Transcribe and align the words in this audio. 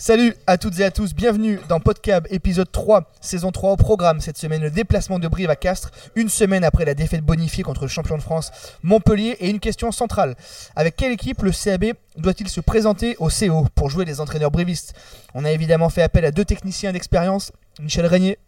Salut 0.00 0.36
à 0.46 0.58
toutes 0.58 0.78
et 0.78 0.84
à 0.84 0.92
tous, 0.92 1.12
bienvenue 1.12 1.58
dans 1.68 1.80
Podcab 1.80 2.28
épisode 2.30 2.70
3, 2.70 3.10
saison 3.20 3.50
3 3.50 3.72
au 3.72 3.76
programme. 3.76 4.20
Cette 4.20 4.38
semaine, 4.38 4.62
le 4.62 4.70
déplacement 4.70 5.18
de 5.18 5.26
Brive 5.26 5.50
à 5.50 5.56
Castres, 5.56 5.90
une 6.14 6.28
semaine 6.28 6.62
après 6.62 6.84
la 6.84 6.94
défaite 6.94 7.22
bonifiée 7.22 7.64
contre 7.64 7.82
le 7.82 7.88
champion 7.88 8.16
de 8.16 8.22
France 8.22 8.52
Montpellier. 8.84 9.36
Et 9.40 9.50
une 9.50 9.58
question 9.58 9.90
centrale 9.90 10.36
avec 10.76 10.94
quelle 10.94 11.10
équipe 11.10 11.42
le 11.42 11.50
CAB 11.50 11.94
doit-il 12.16 12.48
se 12.48 12.60
présenter 12.60 13.16
au 13.18 13.28
CO 13.28 13.66
pour 13.74 13.90
jouer 13.90 14.04
les 14.04 14.20
entraîneurs 14.20 14.52
brivistes? 14.52 14.94
On 15.34 15.44
a 15.44 15.50
évidemment 15.50 15.88
fait 15.88 16.02
appel 16.02 16.24
à 16.24 16.30
deux 16.30 16.44
techniciens 16.44 16.92
d'expérience, 16.92 17.50
Michel 17.82 18.06
Régnier, 18.06 18.38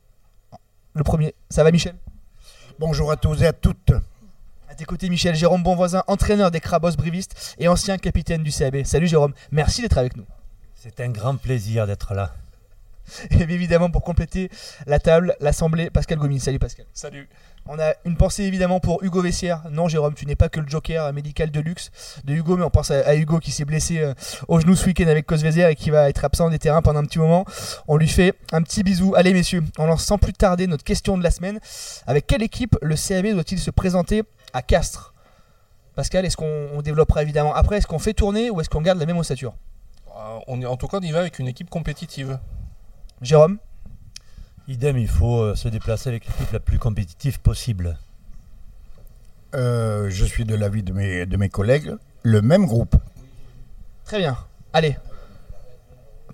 le 0.94 1.02
premier. 1.02 1.34
Ça 1.48 1.64
va, 1.64 1.72
Michel? 1.72 1.96
Bonjour 2.78 3.10
à 3.10 3.16
tous 3.16 3.42
et 3.42 3.46
à 3.48 3.52
toutes. 3.52 3.90
À 4.68 4.76
tes 4.76 4.84
côtés, 4.84 5.08
Michel 5.08 5.34
Jérôme 5.34 5.64
Bonvoisin, 5.64 6.04
entraîneur 6.06 6.52
des 6.52 6.60
Crabos 6.60 6.92
brivistes 6.92 7.56
et 7.58 7.66
ancien 7.66 7.98
capitaine 7.98 8.44
du 8.44 8.52
CAB. 8.52 8.84
Salut 8.84 9.08
Jérôme, 9.08 9.32
merci 9.50 9.82
d'être 9.82 9.98
avec 9.98 10.16
nous. 10.16 10.24
C'est 10.82 11.00
un 11.00 11.10
grand 11.10 11.36
plaisir 11.36 11.86
d'être 11.86 12.14
là. 12.14 12.32
Et 13.32 13.42
évidemment, 13.42 13.90
pour 13.90 14.02
compléter 14.02 14.50
la 14.86 14.98
table, 14.98 15.36
l'Assemblée, 15.38 15.90
Pascal 15.90 16.16
Gomis. 16.16 16.40
Salut 16.40 16.58
Pascal. 16.58 16.86
Salut. 16.94 17.28
On 17.66 17.78
a 17.78 17.92
une 18.06 18.16
pensée 18.16 18.44
évidemment 18.44 18.80
pour 18.80 19.04
Hugo 19.04 19.20
Vessière. 19.20 19.62
Non, 19.70 19.88
Jérôme, 19.88 20.14
tu 20.14 20.24
n'es 20.24 20.36
pas 20.36 20.48
que 20.48 20.58
le 20.58 20.66
joker 20.66 21.12
médical 21.12 21.50
de 21.50 21.60
luxe 21.60 21.90
de 22.24 22.32
Hugo, 22.32 22.56
mais 22.56 22.64
on 22.64 22.70
pense 22.70 22.90
à, 22.90 23.14
Hugo 23.14 23.40
qui 23.40 23.50
s'est 23.50 23.66
blessé 23.66 23.98
euh, 23.98 24.14
au 24.48 24.58
genou 24.58 24.74
ce 24.74 24.86
week-end 24.86 25.06
avec 25.06 25.26
Cosvezer 25.26 25.68
et 25.68 25.76
qui 25.76 25.90
va 25.90 26.08
être 26.08 26.24
absent 26.24 26.48
des 26.48 26.58
terrains 26.58 26.80
pendant 26.80 27.00
un 27.00 27.04
petit 27.04 27.18
moment. 27.18 27.44
On 27.86 27.98
lui 27.98 28.08
fait 28.08 28.32
un 28.50 28.62
petit 28.62 28.82
bisou. 28.82 29.14
Allez, 29.16 29.34
messieurs, 29.34 29.62
on 29.76 29.84
lance 29.84 30.04
sans 30.06 30.16
plus 30.16 30.32
tarder 30.32 30.66
notre 30.66 30.84
question 30.84 31.18
de 31.18 31.22
la 31.22 31.30
semaine. 31.30 31.60
Avec 32.06 32.26
quelle 32.26 32.42
équipe 32.42 32.78
le 32.80 32.96
CAB 32.96 33.34
doit-il 33.34 33.58
se 33.58 33.70
présenter 33.70 34.22
à 34.54 34.62
Castres? 34.62 35.12
Pascal, 35.94 36.24
est-ce 36.24 36.38
qu'on 36.38 36.80
développera 36.80 37.20
évidemment 37.20 37.54
après? 37.54 37.76
Est-ce 37.76 37.86
qu'on 37.86 37.98
fait 37.98 38.14
tourner 38.14 38.48
ou 38.48 38.62
est-ce 38.62 38.70
qu'on 38.70 38.80
garde 38.80 38.98
la 38.98 39.04
même 39.04 39.18
ossature? 39.18 39.52
On 40.46 40.60
est, 40.60 40.66
en 40.66 40.76
tout 40.76 40.88
cas, 40.88 40.98
on 40.98 41.02
y 41.02 41.12
va 41.12 41.20
avec 41.20 41.38
une 41.38 41.48
équipe 41.48 41.70
compétitive. 41.70 42.38
Jérôme? 43.22 43.58
Idem, 44.68 44.98
il 44.98 45.08
faut 45.08 45.40
euh, 45.40 45.54
se 45.54 45.68
déplacer 45.68 46.08
avec 46.08 46.26
l'équipe 46.26 46.52
la 46.52 46.60
plus 46.60 46.78
compétitive 46.78 47.40
possible. 47.40 47.98
Euh, 49.54 50.08
je 50.10 50.24
suis 50.24 50.44
de 50.44 50.54
l'avis 50.54 50.82
de 50.82 50.92
mes, 50.92 51.26
de 51.26 51.36
mes 51.36 51.48
collègues. 51.48 51.94
Le 52.22 52.40
même 52.40 52.66
groupe. 52.66 52.96
Très 54.04 54.18
bien. 54.18 54.36
Allez. 54.72 54.96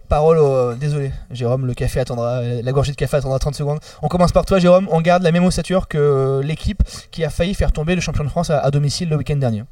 Parole 0.09 0.39
au... 0.39 0.75
Désolé, 0.75 1.13
Jérôme, 1.31 1.67
le 1.67 1.75
café 1.75 1.99
attendra, 2.01 2.43
la 2.43 2.73
gorgée 2.73 2.93
de 2.93 2.97
café 2.97 3.17
attendra 3.17 3.39
30 3.39 3.55
secondes. 3.55 3.81
On 4.03 4.09
commence 4.09 4.33
par 4.33 4.45
toi, 4.45 4.59
Jérôme. 4.59 4.87
On 4.91 5.01
garde 5.01 5.23
la 5.23 5.33
même 5.33 5.45
ossature 5.45 5.89
que 5.89 6.41
l'équipe 6.45 6.83
qui 7.11 7.25
a 7.25 7.31
failli 7.31 7.55
faire 7.55 7.73
tomber 7.73 7.95
le 7.95 8.01
champion 8.01 8.23
de 8.23 8.29
France 8.29 8.51
à 8.51 8.71
domicile 8.71 9.09
le 9.09 9.17
week-end 9.17 9.37
dernier. 9.37 9.65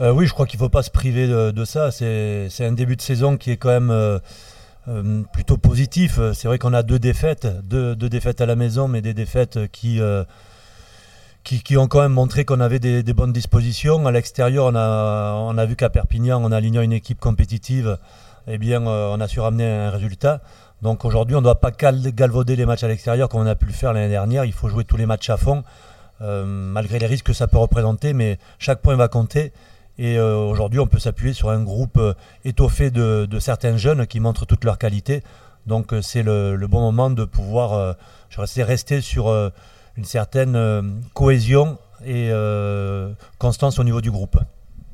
Euh, 0.00 0.12
oui, 0.12 0.26
je 0.26 0.34
crois 0.34 0.46
qu'il 0.46 0.58
ne 0.58 0.64
faut 0.64 0.70
pas 0.70 0.82
se 0.82 0.90
priver 0.90 1.26
de, 1.26 1.64
ça. 1.64 1.90
C'est 1.90 2.48
un 2.60 2.72
début 2.72 2.96
de 2.96 3.02
saison 3.02 3.36
qui 3.36 3.50
est 3.50 3.56
quand 3.56 3.70
même 3.70 3.90
euh, 3.90 4.18
euh, 4.88 5.22
plutôt 5.32 5.56
positif. 5.56 6.20
C'est 6.34 6.48
vrai 6.48 6.58
qu'on 6.58 6.74
a 6.74 6.82
deux 6.82 6.98
défaites, 6.98 7.46
deux, 7.64 7.94
défaites 7.96 8.40
à 8.40 8.46
la 8.46 8.56
maison, 8.56 8.88
mais 8.88 9.00
des 9.00 9.14
défaites 9.14 9.70
qui, 9.72 10.00
qui, 11.44 11.76
ont 11.76 11.88
quand 11.88 12.02
même 12.02 12.12
montré 12.12 12.44
qu'on 12.44 12.60
avait 12.60 12.78
des, 12.78 13.02
bonnes 13.14 13.32
dispositions. 13.32 14.06
À 14.06 14.12
l'extérieur, 14.12 14.66
on 14.66 14.74
a, 14.74 15.32
on 15.32 15.56
a 15.56 15.64
vu 15.64 15.76
qu'à 15.76 15.88
Perpignan, 15.88 16.42
en 16.42 16.52
alignant 16.52 16.82
une 16.82 16.92
équipe 16.92 17.18
compétitive, 17.18 17.98
eh 18.48 18.58
bien, 18.58 18.82
on 18.86 19.20
a 19.20 19.28
su 19.28 19.40
ramener 19.40 19.66
un 19.66 19.90
résultat. 19.90 20.42
Donc 20.82 21.06
aujourd'hui, 21.06 21.34
on 21.36 21.40
ne 21.40 21.44
doit 21.44 21.58
pas 21.58 21.70
galvauder 21.70 22.54
les 22.54 22.66
matchs 22.66 22.84
à 22.84 22.88
l'extérieur 22.88 23.30
comme 23.30 23.40
on 23.40 23.46
a 23.46 23.54
pu 23.54 23.64
le 23.64 23.72
faire 23.72 23.94
l'année 23.94 24.10
dernière. 24.10 24.44
Il 24.44 24.52
faut 24.52 24.68
jouer 24.68 24.84
tous 24.84 24.98
les 24.98 25.06
matchs 25.06 25.30
à 25.30 25.38
fond, 25.38 25.64
malgré 26.20 26.98
les 26.98 27.06
risques 27.06 27.24
que 27.24 27.32
ça 27.32 27.48
peut 27.48 27.56
représenter, 27.56 28.12
mais 28.12 28.38
chaque 28.58 28.82
point 28.82 28.94
va 28.94 29.08
compter. 29.08 29.54
Et 29.98 30.18
euh, 30.18 30.36
aujourd'hui, 30.36 30.78
on 30.78 30.86
peut 30.86 30.98
s'appuyer 30.98 31.32
sur 31.32 31.48
un 31.48 31.62
groupe 31.62 31.96
euh, 31.96 32.12
étoffé 32.44 32.90
de, 32.90 33.26
certains 33.40 33.76
jeunes 33.76 34.06
qui 34.06 34.20
montrent 34.20 34.44
toutes 34.44 34.64
leurs 34.64 34.78
qualités. 34.78 35.22
Donc 35.66 35.92
euh, 35.92 36.02
c'est 36.02 36.22
le, 36.22 36.66
bon 36.66 36.80
moment 36.80 37.10
de 37.10 37.24
pouvoir 37.24 37.96
je 38.28 38.62
rester 38.62 39.00
sur 39.00 39.28
une 39.96 40.04
certaine 40.04 41.00
cohésion 41.14 41.78
et 42.04 42.30
constance 43.38 43.78
au 43.78 43.84
niveau 43.84 44.00
du 44.00 44.10
groupe. 44.10 44.38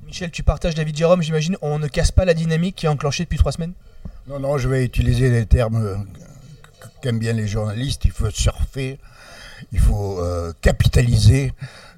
Michel, 0.06 0.30
tu 0.30 0.42
partages 0.42 0.74
David 0.74 0.96
Jérôme, 0.96 1.22
j'imagine, 1.22 1.56
on 1.62 1.78
ne 1.78 1.88
casse 1.88 2.12
pas 2.12 2.24
la 2.24 2.34
dynamique 2.34 2.76
qui 2.76 2.86
est 2.86 2.88
enclenchée 2.88 3.24
depuis 3.24 3.38
trois 3.38 3.52
semaines? 3.52 3.72
Non, 4.28 4.38
non, 4.38 4.58
je 4.58 4.68
vais 4.68 4.84
utiliser 4.84 5.30
les 5.30 5.46
termes 5.46 6.06
qu'aiment 7.00 7.18
bien 7.18 7.32
les 7.32 7.48
journalistes. 7.48 8.04
Il 8.04 8.12
faut 8.12 8.30
surfer, 8.30 8.98
il 9.72 9.80
faut 9.80 10.22
capitaliser 10.60 11.52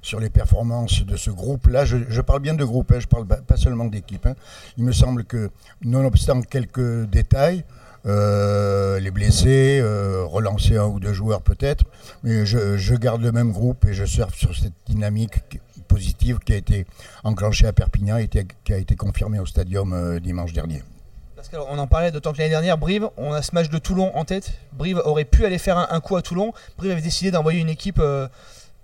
sur 0.05 0.19
les 0.19 0.29
performances 0.29 1.03
de 1.03 1.17
ce 1.17 1.31
groupe-là. 1.31 1.83
Je, 1.83 2.21
parle 2.21 2.39
bien 2.39 2.53
de 2.53 2.63
groupe, 2.63 2.91
hein, 2.91 2.99
je 2.99 3.07
parle 3.07 3.25
pas 3.25 3.57
seulement 3.57 3.85
d'équipe. 3.85 4.27
Hein. 4.27 4.35
Il 4.77 4.83
me 4.83 4.91
semble 4.91 5.23
que, 5.23 5.49
nonobstant 5.81 6.41
quelques 6.41 7.05
détails, 7.05 7.65
euh, 8.05 8.99
les 8.99 9.09
blessés, 9.09 9.79
euh, 9.81 10.23
relancer 10.23 10.77
un 10.77 10.85
ou 10.85 10.99
deux 10.99 11.13
joueurs 11.13 11.41
peut-être, 11.41 11.85
mais 12.21 12.45
je, 12.45 12.95
garde 12.95 13.23
le 13.23 13.31
même 13.31 13.51
groupe 13.51 13.83
et 13.85 13.95
je 13.95 14.05
surfe 14.05 14.35
sur 14.35 14.55
cette 14.55 14.75
dynamique 14.85 15.39
positive 15.87 16.37
qui 16.37 16.53
a 16.53 16.57
été 16.57 16.85
enclenchée 17.23 17.65
à 17.65 17.73
Perpignan 17.73 18.17
et 18.17 18.27
qui 18.27 18.73
a 18.73 18.77
été 18.77 18.95
confirmée 18.95 19.39
au 19.39 19.47
stadium 19.47 19.91
euh, 19.93 20.19
dimanche 20.19 20.53
dernier. 20.53 20.83
Parce 21.35 21.49
qu'on 21.49 21.79
en 21.79 21.87
parlait 21.87 22.11
d'autant 22.11 22.31
que 22.31 22.37
l'année 22.37 22.51
dernière, 22.51 22.77
Brive, 22.77 23.09
on 23.17 23.33
a 23.33 23.41
ce 23.41 23.55
match 23.55 23.69
de 23.69 23.77
Toulon 23.79 24.15
en 24.15 24.23
tête. 24.23 24.51
Brive 24.73 25.01
aurait 25.03 25.25
pu 25.25 25.45
aller 25.45 25.57
faire 25.57 25.79
un, 25.91 25.99
coup 25.99 26.15
à 26.15 26.21
Toulon. 26.21 26.53
Brive 26.77 26.91
avait 26.91 27.01
décidé 27.01 27.31
d'envoyer 27.31 27.59
une 27.59 27.69
équipe, 27.69 28.01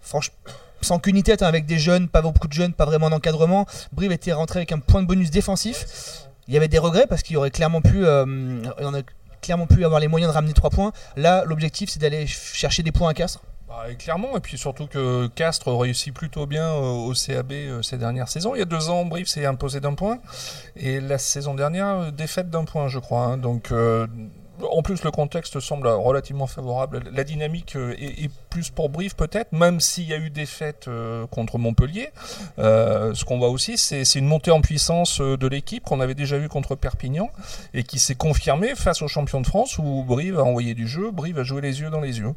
franchement 0.02 0.36
sans 0.82 1.00
qu'une 1.00 1.18
hein, 1.18 1.36
avec 1.42 1.66
des 1.66 1.80
jeunes, 1.80 2.08
pas 2.08 2.22
beaucoup 2.22 2.48
de 2.48 2.54
jeunes, 2.54 2.74
pas 2.74 2.86
vraiment 2.86 3.10
d'encadrement. 3.10 3.66
Brive 3.92 4.12
était 4.12 4.34
rentré 4.34 4.60
avec 4.60 4.72
un 4.72 4.80
point 4.80 5.02
de 5.02 5.08
bonus 5.08 5.32
défensif. 5.32 6.28
Il 6.48 6.54
y 6.54 6.58
avait 6.58 6.68
des 6.68 6.80
regrets 6.80 7.08
parce 7.08 7.24
qu'il 7.24 7.38
aurait 7.38 7.52
clairement 7.52 7.82
pu, 7.82 8.06
euh, 8.06 9.02
clairement 9.42 9.68
pu 9.68 9.86
avoir 9.86 10.00
les 10.00 10.08
moyens 10.08 10.32
de 10.32 10.36
ramener 10.36 10.54
3 10.54 10.70
points. 10.70 10.92
Là, 11.16 11.44
l'objectif, 11.46 11.90
c'est 11.90 12.00
d'aller 12.00 12.28
chercher 12.28 12.84
des 12.84 12.92
points 12.92 13.10
à 13.10 13.14
Castres. 13.14 13.42
Bah, 13.68 13.86
clairement, 13.98 14.36
et 14.36 14.42
puis 14.42 14.58
surtout 14.58 14.88
que 14.88 15.28
Castres 15.28 15.72
réussit 15.72 16.14
plutôt 16.14 16.46
bien 16.46 16.68
euh, 16.68 16.82
au 16.82 17.14
CAB 17.14 17.54
euh, 17.54 17.82
ces 17.82 17.98
dernières 17.98 18.28
saisons. 18.28 18.54
Il 18.54 18.60
y 18.60 18.62
a 18.62 18.66
deux 18.66 18.90
ans, 18.90 19.06
Brive 19.06 19.28
s'est 19.28 19.46
imposé 19.46 19.80
d'un 19.80 19.94
point, 19.94 20.20
et 20.76 21.00
la 21.00 21.18
saison 21.18 21.54
dernière, 21.54 22.12
défaite 22.12 22.50
d'un 22.50 22.66
point, 22.66 22.90
je 22.90 23.00
crois. 23.00 23.24
Hein. 23.24 23.38
Donc 23.38 23.72
en 24.70 24.82
plus, 24.82 25.04
le 25.04 25.12
contexte 25.12 25.60
semble 25.60 25.88
relativement 25.88 26.48
favorable. 26.48 27.04
La 27.12 27.24
dynamique 27.24 27.76
euh, 27.76 27.96
est, 27.98 28.30
plus 28.50 28.70
pour 28.70 28.90
Brive 28.90 29.16
peut-être, 29.16 29.52
même 29.54 29.80
s'il 29.80 30.08
y 30.08 30.14
a 30.14 30.18
eu 30.18 30.30
des 30.30 30.46
fêtes 30.46 30.88
euh, 30.88 31.26
contre 31.28 31.58
Montpellier. 31.58 32.10
Euh, 32.60 33.14
ce 33.14 33.24
qu'on 33.26 33.38
voit 33.38 33.50
aussi, 33.50 33.78
c'est 33.78 34.04
une 34.16 34.26
montée 34.26 34.52
en 34.52 34.62
puissance 34.62 35.22
de 35.22 35.48
l'équipe 35.48 35.84
qu'on 35.84 36.02
avait 36.02 36.16
déjà 36.16 36.38
vu 36.38 36.50
contre 36.50 36.76
Perpignan 36.76 37.30
et 37.74 37.84
qui 37.84 38.00
s'est 38.00 38.16
confirmée 38.16 38.76
face 38.76 39.02
aux 39.02 39.08
champions 39.08 39.42
de 39.42 39.48
France 39.48 39.78
où 39.78 40.04
Brive 40.04 40.40
a 40.40 40.44
envoyé 40.44 40.74
du 40.74 40.88
jeu, 40.88 41.12
Brive 41.12 41.40
a 41.40 41.44
joué 41.44 41.62
les 41.62 41.80
yeux 41.82 41.90
dans 41.90 42.02
les 42.02 42.20
yeux. 42.20 42.34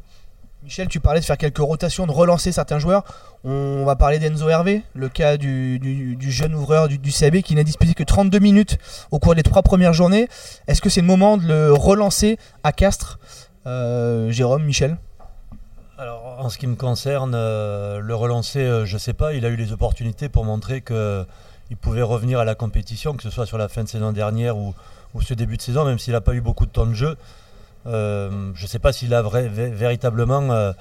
Michel, 0.65 0.87
tu 0.87 0.99
parlais 0.99 1.19
de 1.19 1.25
faire 1.25 1.37
quelques 1.37 1.59
rotations, 1.59 2.07
de 2.07 2.11
relancer 2.11 2.51
certains 2.51 2.79
joueurs. 2.79 3.03
On 3.43 3.85
va 3.85 3.95
parler 3.95 4.17
d'Enzo 4.17 4.49
Hervé, 4.49 4.81
le 4.95 5.09
cas 5.09 5.37
du, 5.37 6.17
jeune 6.21 6.55
ouvreur 6.55 6.87
du, 6.87 7.11
CAB 7.11 7.41
qui 7.41 7.53
n'a 7.53 7.63
disputé 7.63 7.93
que 7.93 8.01
32 8.01 8.39
minutes 8.39 8.79
au 9.11 9.19
cours 9.19 9.35
des 9.35 9.43
trois 9.43 9.61
premières 9.61 9.93
journées. 9.93 10.27
Est-ce 10.67 10.81
que 10.81 10.89
c'est 10.89 11.01
le 11.01 11.07
moment 11.07 11.37
de 11.37 11.45
le 11.45 11.71
relancer 11.71 12.39
à 12.63 12.71
Castres 12.71 13.19
euh, 13.67 14.31
Jérôme, 14.31 14.63
Michel? 14.63 14.97
Alors, 15.99 16.37
en 16.39 16.49
ce 16.49 16.57
qui 16.57 16.65
me 16.65 16.75
concerne, 16.75 17.33
euh, 17.35 17.99
le 17.99 18.15
relancer, 18.15 18.61
euh, 18.61 18.85
je 18.85 18.95
ne 18.95 18.99
sais 18.99 19.13
pas. 19.13 19.33
Il 19.33 19.45
a 19.45 19.49
eu 19.49 19.57
les 19.57 19.71
opportunités 19.71 20.29
pour 20.29 20.45
montrer 20.45 20.81
qu'il 20.81 21.77
pouvait 21.79 22.01
revenir 22.01 22.39
à 22.39 22.43
la 22.43 22.55
compétition, 22.55 23.13
que 23.13 23.21
ce 23.21 23.29
soit 23.29 23.45
sur 23.45 23.59
la 23.59 23.67
fin 23.67 23.83
de 23.83 23.87
saison 23.87 24.11
dernière 24.11 24.57
ou, 24.57 24.73
ou 25.13 25.21
ce 25.21 25.35
début 25.35 25.57
de 25.57 25.61
saison, 25.61 25.85
même 25.85 25.99
s'il 25.99 26.13
n'a 26.13 26.21
pas 26.21 26.33
eu 26.33 26.41
beaucoup 26.41 26.65
de 26.65 26.71
temps 26.71 26.87
de 26.87 26.95
jeu. 26.95 27.17
Euh, 27.87 28.51
je 28.55 28.63
ne 28.63 28.67
sais 28.67 28.79
pas 28.79 28.91
s'il 28.91 29.13
a 29.13 29.21
véritablement 29.21 30.51
euh, 30.51 30.73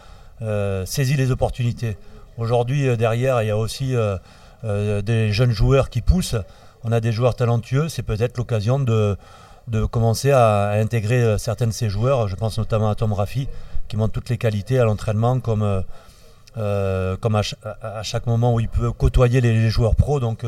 euh, 0.43 0.87
saisi 0.87 1.17
les 1.17 1.31
opportunités. 1.31 1.97
Aujourd'hui, 2.39 2.97
derrière, 2.97 3.43
il 3.43 3.49
y 3.49 3.51
a 3.51 3.57
aussi 3.57 3.95
des 4.65 5.33
jeunes 5.33 5.53
joueurs 5.53 5.89
qui 5.89 6.01
poussent. 6.01 6.37
On 6.83 6.91
a 6.91 7.01
des 7.01 7.13
joueurs 7.13 7.37
talentueux. 7.37 7.89
C'est 7.89 8.03
peut-être 8.03 8.39
l'occasion 8.39 8.81
de, 8.81 9.17
commencer 9.91 10.33
à, 10.33 10.71
intégrer 10.71 11.39
certains 11.39 11.69
de 11.69 11.73
ces 11.73 11.89
joueurs. 11.89 12.27
Je 12.27 12.35
pense 12.35 12.59
notamment 12.59 12.91
à 12.91 12.97
Tom 12.97 13.13
Raffi, 13.13 13.47
qui 13.87 13.97
montre 13.97 14.13
toutes 14.13 14.31
les 14.31 14.39
qualités 14.39 14.81
à 14.81 14.85
l'entraînement, 14.85 15.39
comme, 15.39 15.85
comme 16.57 17.37
à, 17.37 18.03
chaque 18.03 18.27
moment 18.27 18.55
où 18.55 18.61
il 18.61 18.69
peut 18.69 18.91
côtoyer 18.91 19.41
les, 19.41 19.71
joueurs 19.71 19.95
pros. 19.95 20.19
Donc, 20.19 20.45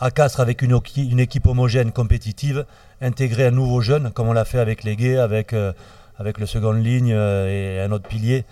à 0.00 0.10
Castres, 0.10 0.40
avec 0.40 0.62
une, 0.62 0.80
équipe 1.20 1.46
homogène, 1.46 1.92
compétitive, 1.92 2.64
intégrer 3.02 3.46
un 3.46 3.50
nouveau 3.50 3.82
jeune, 3.82 4.10
comme 4.10 4.28
on 4.28 4.32
l'a 4.32 4.46
fait 4.46 4.58
avec 4.58 4.82
les 4.82 5.18
avec, 5.18 5.52
euh, 5.52 5.72
avec 6.18 6.38
le 6.38 6.46
second 6.46 6.72
ligne 6.72 7.12
euh, 7.12 7.78
et 7.78 7.80
un 7.80 7.92
autre 7.92 8.08
pilier 8.08 8.44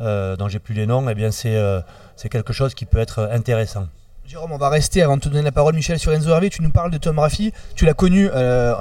euh, 0.00 0.36
dont 0.36 0.48
j'ai 0.48 0.58
plus 0.58 0.74
les 0.74 0.86
noms, 0.86 1.08
eh 1.08 1.30
c'est 1.30 2.28
quelque 2.28 2.52
chose 2.52 2.74
qui 2.74 2.86
peut 2.86 2.98
être 2.98 3.28
intéressant. 3.32 3.86
Jérôme, 4.26 4.50
on 4.50 4.58
va 4.58 4.68
rester 4.68 5.02
avant 5.02 5.16
de 5.16 5.22
te 5.22 5.28
donner 5.28 5.44
la 5.44 5.52
parole, 5.52 5.76
Michel, 5.76 6.00
sur 6.00 6.12
Enzo 6.12 6.30
Hervé. 6.30 6.50
Tu 6.50 6.60
nous 6.60 6.70
parles 6.70 6.90
de 6.90 6.98
Tom 6.98 7.20
Raffi. 7.20 7.52
Tu 7.76 7.84
l'as 7.84 7.94
connu, 7.94 8.28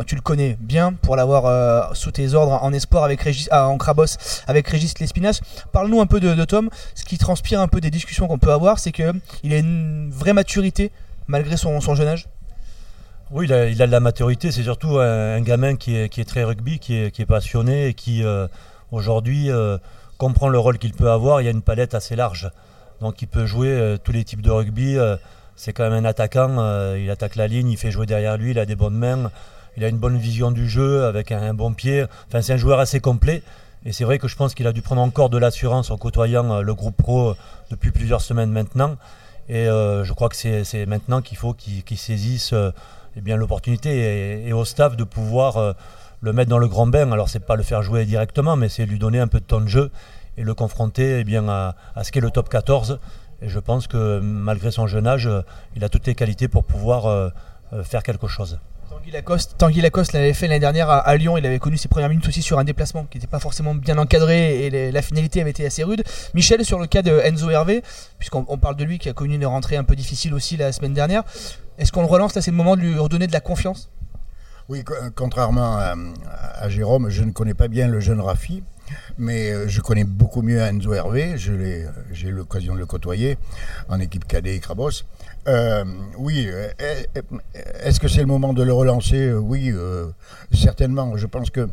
tu 0.07 0.15
le 0.15 0.21
connais 0.21 0.57
bien 0.59 0.93
pour 0.93 1.15
l'avoir 1.15 1.95
sous 1.95 2.09
tes 2.09 2.33
ordres 2.33 2.63
en 2.63 2.73
espoir 2.73 3.03
avec 3.03 3.21
Régis, 3.21 3.47
en 3.51 3.77
Crabos 3.77 4.17
avec 4.47 4.67
Régis 4.67 4.97
Lespinas. 4.97 5.41
Parle-nous 5.71 6.01
un 6.01 6.07
peu 6.07 6.19
de, 6.19 6.33
de, 6.33 6.45
Tom. 6.45 6.71
Ce 6.95 7.05
qui 7.05 7.19
transpire 7.19 7.61
un 7.61 7.67
peu 7.67 7.79
des 7.79 7.91
discussions 7.91 8.27
qu'on 8.27 8.39
peut 8.39 8.51
avoir, 8.51 8.79
c'est 8.79 8.91
qu'il 8.91 9.53
a 9.53 9.57
une 9.57 10.09
vraie 10.09 10.33
maturité 10.33 10.91
malgré 11.27 11.57
son, 11.57 11.79
jeune 11.79 12.07
âge. 12.07 12.27
Oui, 13.31 13.45
il 13.47 13.53
a, 13.53 13.73
de 13.73 13.91
la 13.91 13.99
maturité. 13.99 14.51
C'est 14.51 14.63
surtout 14.63 14.99
un, 14.99 15.35
un 15.35 15.41
gamin 15.41 15.75
qui 15.75 15.95
est, 15.95 16.27
très 16.27 16.43
rugby, 16.43 16.79
qui 16.79 16.95
est, 16.95 17.25
passionné 17.25 17.87
et 17.87 17.93
qui 17.93 18.23
euh, 18.23 18.47
aujourd'hui 18.91 19.49
euh, 19.49 19.77
comprend 20.17 20.49
le 20.49 20.59
rôle 20.59 20.77
qu'il 20.77 20.93
peut 20.93 21.09
avoir. 21.09 21.41
Il 21.41 21.45
y 21.45 21.47
a 21.47 21.51
une 21.51 21.63
palette 21.63 21.95
assez 21.95 22.15
large. 22.15 22.49
Donc 23.01 23.21
il 23.21 23.27
peut 23.27 23.45
jouer 23.45 23.69
euh, 23.69 23.97
tous 23.97 24.11
les 24.11 24.23
types 24.23 24.41
de 24.41 24.51
rugby. 24.51 24.97
euh, 24.97 25.17
c'est 25.55 25.73
quand 25.73 25.83
même 25.83 26.05
un 26.05 26.05
attaquant. 26.05 26.57
euh, 26.59 26.99
il 26.99 27.09
attaque 27.09 27.35
la 27.35 27.47
ligne, 27.47 27.69
il 27.69 27.77
fait 27.77 27.91
jouer 27.91 28.05
derrière 28.05 28.37
lui, 28.37 28.51
il 28.51 28.59
a 28.59 28.65
des 28.65 28.75
bonnes 28.75 28.97
mains. 28.97 29.31
Il 29.77 29.83
a 29.83 29.89
une 29.89 29.97
bonne 29.97 30.17
vision 30.17 30.51
du 30.51 30.69
jeu 30.69 31.05
avec 31.05 31.31
un, 31.31 31.41
un 31.41 31.53
bon 31.53 31.73
pied. 31.73 32.05
Enfin, 32.27 32.41
c'est 32.41 32.53
un 32.53 32.57
joueur 32.57 32.79
assez 32.79 32.99
complet. 32.99 33.41
Et 33.85 33.91
c'est 33.91 34.03
vrai 34.03 34.17
que 34.17 34.27
je 34.27 34.35
pense 34.35 34.55
qu'il 34.55 34.65
a 34.67 34.73
dû 34.73 34.81
prendre 34.81 35.01
encore 35.01 35.29
de 35.29 35.37
l'assurance 35.37 35.91
en 35.91 35.97
côtoyant 35.97 36.51
euh, 36.51 36.61
le 36.61 36.73
groupe 36.73 36.97
pro 36.97 37.29
euh, 37.29 37.35
depuis 37.69 37.91
plusieurs 37.91 38.21
semaines 38.21 38.49
maintenant. 38.49 38.95
Et 39.47 39.67
euh, 39.67 40.03
je 40.03 40.13
crois 40.13 40.29
que 40.29 40.35
c'est 40.35 40.85
maintenant 40.85 41.21
qu'il 41.21 41.37
faut 41.37 41.53
qu'il 41.53 41.83
qu'il 41.83 41.97
saisisse 41.97 42.53
euh, 42.53 42.71
eh 43.15 43.35
l'opportunité 43.35 44.47
et, 44.47 44.53
au 44.53 44.65
staff 44.65 44.97
de 44.97 45.03
pouvoir 45.03 45.57
euh, 45.57 45.73
le 46.21 46.33
mettre 46.33 46.49
dans 46.49 46.57
le 46.57 46.67
grand 46.67 46.87
bain. 46.87 47.11
Alors 47.11 47.29
c'est 47.29 47.45
pas 47.45 47.55
le 47.55 47.63
faire 47.63 47.83
jouer 47.83 48.05
directement, 48.05 48.55
mais 48.55 48.69
c'est 48.69 48.85
lui 48.85 48.99
donner 48.99 49.19
un 49.19 49.27
peu 49.27 49.39
de 49.39 49.45
temps 49.45 49.61
de 49.61 49.67
jeu 49.67 49.91
et 50.37 50.43
le 50.43 50.53
confronter 50.53 51.19
eh 51.19 51.23
bien, 51.23 51.47
à, 51.47 51.75
ce 52.03 52.11
qu'est 52.11 52.21
le 52.21 52.31
top 52.31 52.49
14. 52.49 52.99
Et 53.41 53.49
je 53.49 53.59
pense 53.59 53.87
que 53.87 54.19
malgré 54.19 54.71
son 54.71 54.87
jeune 54.87 55.07
âge, 55.07 55.29
il 55.75 55.83
a 55.83 55.89
toutes 55.89 56.07
les 56.07 56.15
qualités 56.15 56.47
pour 56.47 56.63
pouvoir 56.65 57.31
faire 57.83 58.03
quelque 58.03 58.27
chose. 58.27 58.59
Tanguy 58.95 59.11
Lacoste, 59.11 59.57
Tanguy 59.57 59.81
Lacoste 59.81 60.13
l'avait 60.13 60.33
fait 60.33 60.47
l'année 60.47 60.59
dernière 60.61 60.89
à, 60.89 61.15
Lyon. 61.17 61.37
Il 61.37 61.45
avait 61.45 61.59
connu 61.59 61.77
ses 61.77 61.87
premières 61.87 62.09
minutes 62.09 62.27
aussi 62.27 62.41
sur 62.41 62.59
un 62.59 62.63
déplacement 62.63 63.03
qui 63.05 63.17
n'était 63.17 63.27
pas 63.27 63.39
forcément 63.39 63.75
bien 63.75 63.97
encadré 63.97 64.65
et 64.65 64.91
la 64.91 65.01
finalité 65.01 65.41
avait 65.41 65.49
été 65.49 65.65
assez 65.65 65.83
rude. 65.83 66.03
Michel, 66.33 66.63
sur 66.63 66.79
le 66.79 66.87
cas 66.87 67.01
de 67.01 67.11
Enzo 67.19 67.49
Hervé, 67.49 67.83
puisqu'on 68.19 68.45
on 68.47 68.57
parle 68.57 68.77
de 68.77 68.83
lui 68.85 68.97
qui 68.97 69.09
a 69.09 69.13
connu 69.13 69.35
une 69.35 69.45
rentrée 69.45 69.75
un 69.75 69.83
peu 69.83 69.95
difficile 69.95 70.33
aussi 70.33 70.55
la 70.55 70.71
semaine 70.71 70.93
dernière, 70.93 71.23
est-ce 71.77 71.91
qu'on 71.91 72.01
le 72.01 72.07
relance 72.07 72.35
là? 72.35 72.41
C'est 72.41 72.51
le 72.51 72.57
moment 72.57 72.75
de 72.75 72.81
lui 72.81 72.97
redonner 72.97 73.27
de 73.27 73.33
la 73.33 73.41
confiance? 73.41 73.89
Oui, 74.69 74.83
co- 74.83 74.95
contrairement 75.13 75.75
à, 75.77 75.95
à 76.55 76.69
Jérôme, 76.69 77.09
je 77.09 77.23
ne 77.23 77.31
connais 77.31 77.53
pas 77.53 77.67
bien 77.67 77.87
le 77.87 77.99
jeune 77.99 78.21
Rafi, 78.21 78.63
mais 79.17 79.51
euh, 79.51 79.67
je 79.67 79.81
connais 79.81 80.05
beaucoup 80.05 80.41
mieux 80.41 80.59
Enzo 80.59 80.93
Hervé. 80.93 81.35
J'ai 81.37 82.27
eu 82.27 82.31
l'occasion 82.31 82.73
de 82.73 82.79
le 82.79 82.85
côtoyer 82.85 83.37
en 83.89 83.99
équipe 83.99 84.25
cadet 84.25 84.55
et 84.55 84.59
Crabos. 84.59 85.03
Euh, 85.47 85.83
oui, 86.17 86.47
euh, 86.47 86.69
est-ce 87.83 87.99
que 87.99 88.07
c'est 88.07 88.21
le 88.21 88.25
moment 88.25 88.53
de 88.53 88.63
le 88.63 88.73
relancer? 88.73 89.31
Oui, 89.33 89.71
euh, 89.71 90.07
certainement. 90.53 91.15
Je 91.17 91.27
pense 91.27 91.49
que 91.49 91.69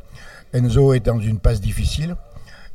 Enzo 0.52 0.92
est 0.92 1.00
dans 1.00 1.20
une 1.20 1.38
passe 1.38 1.60
difficile. 1.60 2.16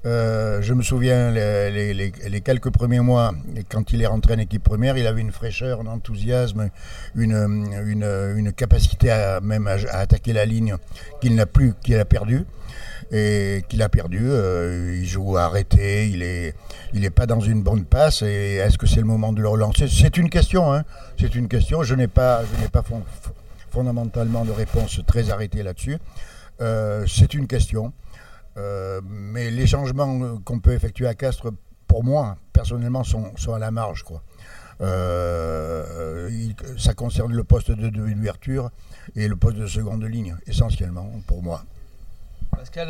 Euh, 0.05 0.61
je 0.61 0.73
me 0.73 0.83
souviens 0.83 1.31
les, 1.31 2.41
quelques 2.43 2.69
premiers 2.69 2.99
mois, 2.99 3.33
quand 3.69 3.91
il 3.91 4.01
est 4.01 4.07
rentré 4.07 4.35
en 4.35 4.37
équipe 4.37 4.63
première, 4.63 4.97
il 4.97 5.05
avait 5.05 5.21
une 5.21 5.31
fraîcheur, 5.31 5.81
un 5.81 5.87
enthousiasme, 5.87 6.69
une, 7.15 8.53
capacité 8.55 9.11
à 9.11 9.41
même 9.41 9.67
à, 9.67 9.73
attaquer 9.97 10.33
la 10.33 10.45
ligne 10.45 10.75
qu'il 11.19 11.35
n'a 11.35 11.45
plus, 11.45 11.73
qu'il 11.83 11.99
a 11.99 12.05
perdu 12.05 12.45
et 13.11 13.63
qu'il 13.69 13.81
a 13.81 13.89
perdu. 13.89 14.19
Euh, 14.23 14.95
il 14.97 15.05
joue 15.05 15.37
arrêté, 15.37 16.09
il 16.09 16.21
est, 16.23 16.55
il 16.93 17.05
est 17.05 17.09
pas 17.09 17.25
dans 17.25 17.39
une 17.39 17.63
bonne 17.63 17.85
passe. 17.85 18.21
Et 18.21 18.55
est-ce 18.55 18.77
que 18.77 18.87
c'est 18.87 18.99
le 18.99 19.05
moment 19.05 19.33
de 19.33 19.41
le 19.41 19.47
relancer? 19.47 19.87
C'est 19.87 20.17
une 20.17 20.29
question. 20.29 20.73
Hein. 20.73 20.83
C'est 21.19 21.35
une 21.35 21.47
question. 21.47 21.83
Je 21.83 21.95
n'ai 21.95 22.07
pas, 22.07 22.43
je 22.45 22.61
n'ai 22.61 22.69
pas 22.69 22.81
fond- 22.83 23.03
fondamentalement 23.69 24.45
de 24.45 24.51
réponse 24.51 25.01
très 25.05 25.29
arrêtée 25.29 25.63
là-dessus. 25.63 25.97
Euh, 26.61 27.05
c'est 27.07 27.33
une 27.33 27.47
question. 27.47 27.93
Euh, 28.57 29.01
mais 29.03 29.51
les 29.51 29.67
changements 29.67 30.37
qu'on 30.43 30.59
peut 30.59 30.73
effectuer 30.73 31.07
à 31.07 31.13
Castres, 31.13 31.51
pour 31.87 32.03
moi, 32.03 32.37
personnellement, 32.53 33.03
sont, 33.03 33.31
à 33.53 33.59
la 33.59 33.71
marge. 33.71 34.03
Ça 36.77 36.93
concerne 36.93 37.33
le 37.33 37.43
poste 37.43 37.71
de 37.71 37.89
d'ouverture 37.89 38.71
et 39.15 39.27
le 39.27 39.35
poste 39.35 39.57
de 39.57 39.67
seconde 39.67 40.03
ligne, 40.03 40.35
essentiellement, 40.47 41.11
pour 41.27 41.41
moi. 41.43 41.63
Pascal, 42.67 42.89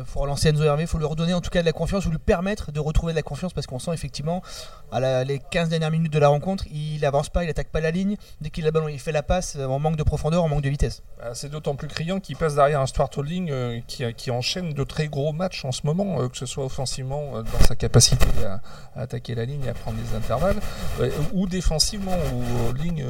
il 0.00 0.06
faut 0.06 0.20
relancer 0.20 0.48
Enzo 0.48 0.64
Hervé, 0.64 0.84
il 0.84 0.86
faut 0.86 0.96
lui 0.96 1.04
redonner 1.04 1.34
en 1.34 1.42
tout 1.42 1.50
cas 1.50 1.60
de 1.60 1.66
la 1.66 1.72
confiance 1.72 2.06
ou 2.06 2.10
lui 2.10 2.16
permettre 2.16 2.72
de 2.72 2.80
retrouver 2.80 3.12
de 3.12 3.16
la 3.16 3.22
confiance 3.22 3.52
parce 3.52 3.66
qu'on 3.66 3.78
sent 3.78 3.90
effectivement 3.92 4.42
à 4.90 5.24
les 5.24 5.38
15 5.38 5.68
dernières 5.68 5.90
minutes 5.90 6.12
de 6.12 6.18
la 6.18 6.28
rencontre, 6.28 6.64
il 6.72 7.04
avance 7.04 7.28
pas, 7.28 7.44
il 7.44 7.50
attaque 7.50 7.68
pas 7.68 7.80
la 7.80 7.90
ligne. 7.90 8.16
Dès 8.40 8.48
qu'il 8.48 8.64
a 8.64 8.68
le 8.68 8.72
ballon, 8.72 8.88
il 8.88 8.98
fait 8.98 9.12
la 9.12 9.22
passe 9.22 9.56
euh, 9.56 9.66
en 9.66 9.78
manque 9.78 9.96
de 9.96 10.02
profondeur, 10.02 10.42
en 10.42 10.48
manque 10.48 10.62
de 10.62 10.70
vitesse. 10.70 11.02
Ah, 11.22 11.34
C'est 11.34 11.50
d'autant 11.50 11.74
plus 11.76 11.86
criant 11.86 12.18
qu'il 12.18 12.36
passe 12.36 12.54
derrière 12.54 12.80
un 12.80 12.86
Stuart 12.86 13.10
Holding 13.14 13.50
euh, 13.50 13.80
qui, 13.86 14.10
qui 14.14 14.30
enchaîne 14.30 14.72
de 14.72 14.84
très 14.84 15.08
gros 15.08 15.32
matchs 15.32 15.66
en 15.66 15.72
ce 15.72 15.82
moment, 15.84 16.22
euh, 16.22 16.28
que 16.28 16.38
ce 16.38 16.46
soit 16.46 16.64
offensivement 16.64 17.36
euh, 17.36 17.42
dans 17.42 17.64
sa 17.66 17.76
capacité 17.76 18.26
à, 18.44 18.60
attaquer 19.00 19.34
la 19.34 19.44
ligne 19.44 19.64
et 19.64 19.68
à 19.68 19.74
prendre 19.74 19.98
des 19.98 20.16
intervalles, 20.16 20.60
euh, 21.00 21.10
ou 21.34 21.46
défensivement 21.46 22.16
où 22.34 22.68
Holding 22.70 23.02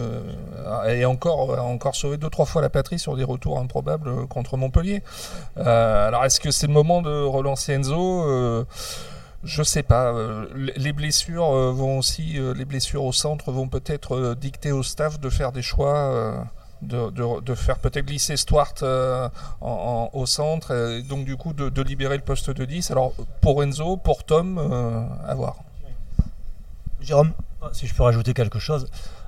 euh, 0.67 0.85
est 0.85 1.05
encore, 1.05 1.55
a 1.59 1.63
encore 1.63 1.95
sauvé 1.97 2.17
deux 2.17 2.31
trois 2.31 2.47
fois 2.47 2.63
la 2.63 2.71
patrie 2.71 2.99
sur 2.99 3.17
des 3.17 3.25
retours 3.25 3.59
improbables 3.59 4.09
euh, 4.09 4.27
contre 4.27 4.57
Montpellier. 4.57 5.03
Euh, 5.57 6.00
alors 6.09 6.25
est-ce 6.25 6.41
que 6.41 6.51
c'est 6.51 6.67
le 6.67 6.73
moment 6.73 7.03
de 7.03 7.23
relancer 7.25 7.73
Enzo? 7.73 8.25
Euh, 8.29 8.65
je 9.45 9.63
sais 9.63 9.83
pas. 9.83 10.13
euh, 10.13 10.47
Les 10.77 10.93
blessures 10.93 11.49
euh, 11.55 11.73
vont 11.73 11.99
aussi, 11.99 12.39
euh, 12.39 12.53
les 12.55 12.65
blessures 12.65 13.05
au 13.05 13.13
centre 13.13 13.51
vont 13.53 13.69
peut-être 13.69 14.15
euh, 14.15 14.35
dicter 14.35 14.73
au 14.73 14.83
staff 14.83 15.19
de 15.21 15.31
faire 15.31 15.53
des 15.53 15.63
choix. 15.63 15.97
euh, 15.97 16.37
de, 16.83 17.11
de- 17.11 17.41
de 17.43 17.55
faire 17.55 17.79
peut-être 17.79 18.07
glisser 18.07 18.39
Stuart 18.39 18.73
euh, 18.83 19.29
en- 19.61 20.09
en- 20.15 20.19
au 20.19 20.25
centre, 20.25 20.73
et 20.75 21.03
donc 21.03 21.27
du 21.27 21.37
coup 21.37 21.53
de, 21.53 21.69
de 21.69 21.83
libérer 21.83 22.17
le 22.17 22.23
poste 22.23 22.49
de 22.51 22.65
10. 22.65 22.91
Alors 22.91 23.13
pour 23.43 23.63
Enzo, 23.63 23.99
pour 23.99 24.25
Tom, 24.25 24.57
euh, 24.59 25.03
à 25.29 25.35
voir. 25.35 25.57
Jérôme? 27.03 27.33
Si 27.75 27.87
je 27.87 27.95
peux 27.95 28.03
rajouter 28.03 28.33
quelque 28.33 28.59
chose, 28.59 28.87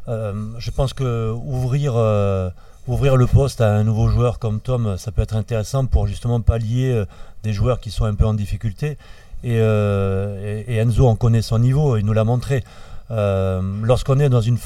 euh, 0.09 0.33
je 0.59 0.71
pense 0.71 0.95
que 0.95 1.31
ouvrir, 1.31 1.93
euh, 1.95 2.49
ouvrir 2.89 3.17
le 3.17 3.27
poste 3.27 3.61
à 3.61 3.75
un 3.75 3.85
nouveau 3.85 4.09
joueur 4.09 4.39
comme 4.39 4.61
Tom, 4.61 4.97
ça 4.99 5.13
peut 5.13 5.23
être 5.23 5.37
intéressant 5.37 5.87
pour 5.87 6.07
justement 6.07 6.41
pallier 6.41 6.91
euh, 6.91 7.05
des 7.43 7.53
joueurs 7.53 7.81
qui 7.81 7.91
sont 7.91 8.05
un 8.05 8.15
peu 8.15 8.27
en 8.27 8.35
difficulté. 8.35 8.99
Et, 9.45 9.59
euh, 9.61 10.63
Enzo 10.69 11.07
en 11.07 11.17
connaît 11.17 11.43
son 11.43 11.59
niveau, 11.59 11.97
il 11.97 12.05
nous 12.05 12.13
l'a 12.13 12.25
montré. 12.25 12.65
Euh, 13.11 13.61
Lorsqu'on 13.83 14.19
est 14.19 14.29
dans 14.29 14.41
une 14.41 14.59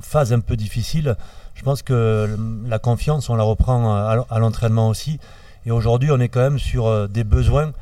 phase 0.00 0.32
un 0.32 0.40
peu 0.40 0.56
difficile, 0.56 1.16
je 1.54 1.62
pense 1.62 1.82
que 1.82 2.36
la 2.66 2.78
confiance, 2.78 3.28
on 3.28 3.36
la 3.36 3.44
reprend 3.44 3.94
à, 3.94 4.38
l'entraînement 4.38 4.88
aussi. 4.88 5.18
Et 5.66 5.70
aujourd'hui, 5.70 6.10
on 6.10 6.18
est 6.18 6.28
quand 6.28 6.40
même 6.40 6.58
sur 6.58 6.86
euh, 6.86 7.06
des 7.06 7.24
besoins 7.24 7.72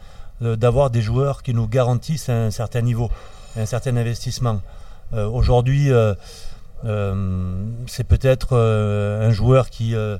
euh, 0.43 0.57
d'avoir 0.57 0.91
des 0.91 1.01
joueurs 1.01 1.43
qui 1.43 1.55
nous 1.55 1.67
garantissent 1.67 2.29
un 2.29 2.51
certain 2.51 2.83
niveau, 2.83 3.11
un 3.57 3.67
certain 3.67 3.97
investissement. 3.97 4.61
Euh, 5.13 5.27
Aujourd'hui, 5.29 5.91
euh, 5.91 6.11
euh, 6.11 6.15
c'est 7.87 8.05
peut-être 8.05 8.49
euh, 8.53 9.29
un 9.29 9.33
joueur 9.33 9.71
qui, 9.71 9.95
euh, 9.95 10.19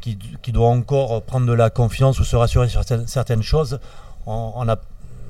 qui, 0.00 0.18
qui 0.42 0.52
doit 0.52 0.68
encore 0.68 1.22
prendre 1.22 1.46
de 1.46 1.52
la 1.52 1.70
confiance 1.70 2.18
ou 2.20 2.24
se 2.24 2.36
rassurer 2.36 2.68
sur 2.68 2.82
certaines- 3.06 3.42
choses. 3.42 3.78
On, 4.26 4.52
on 4.56 4.68
a, 4.68 4.76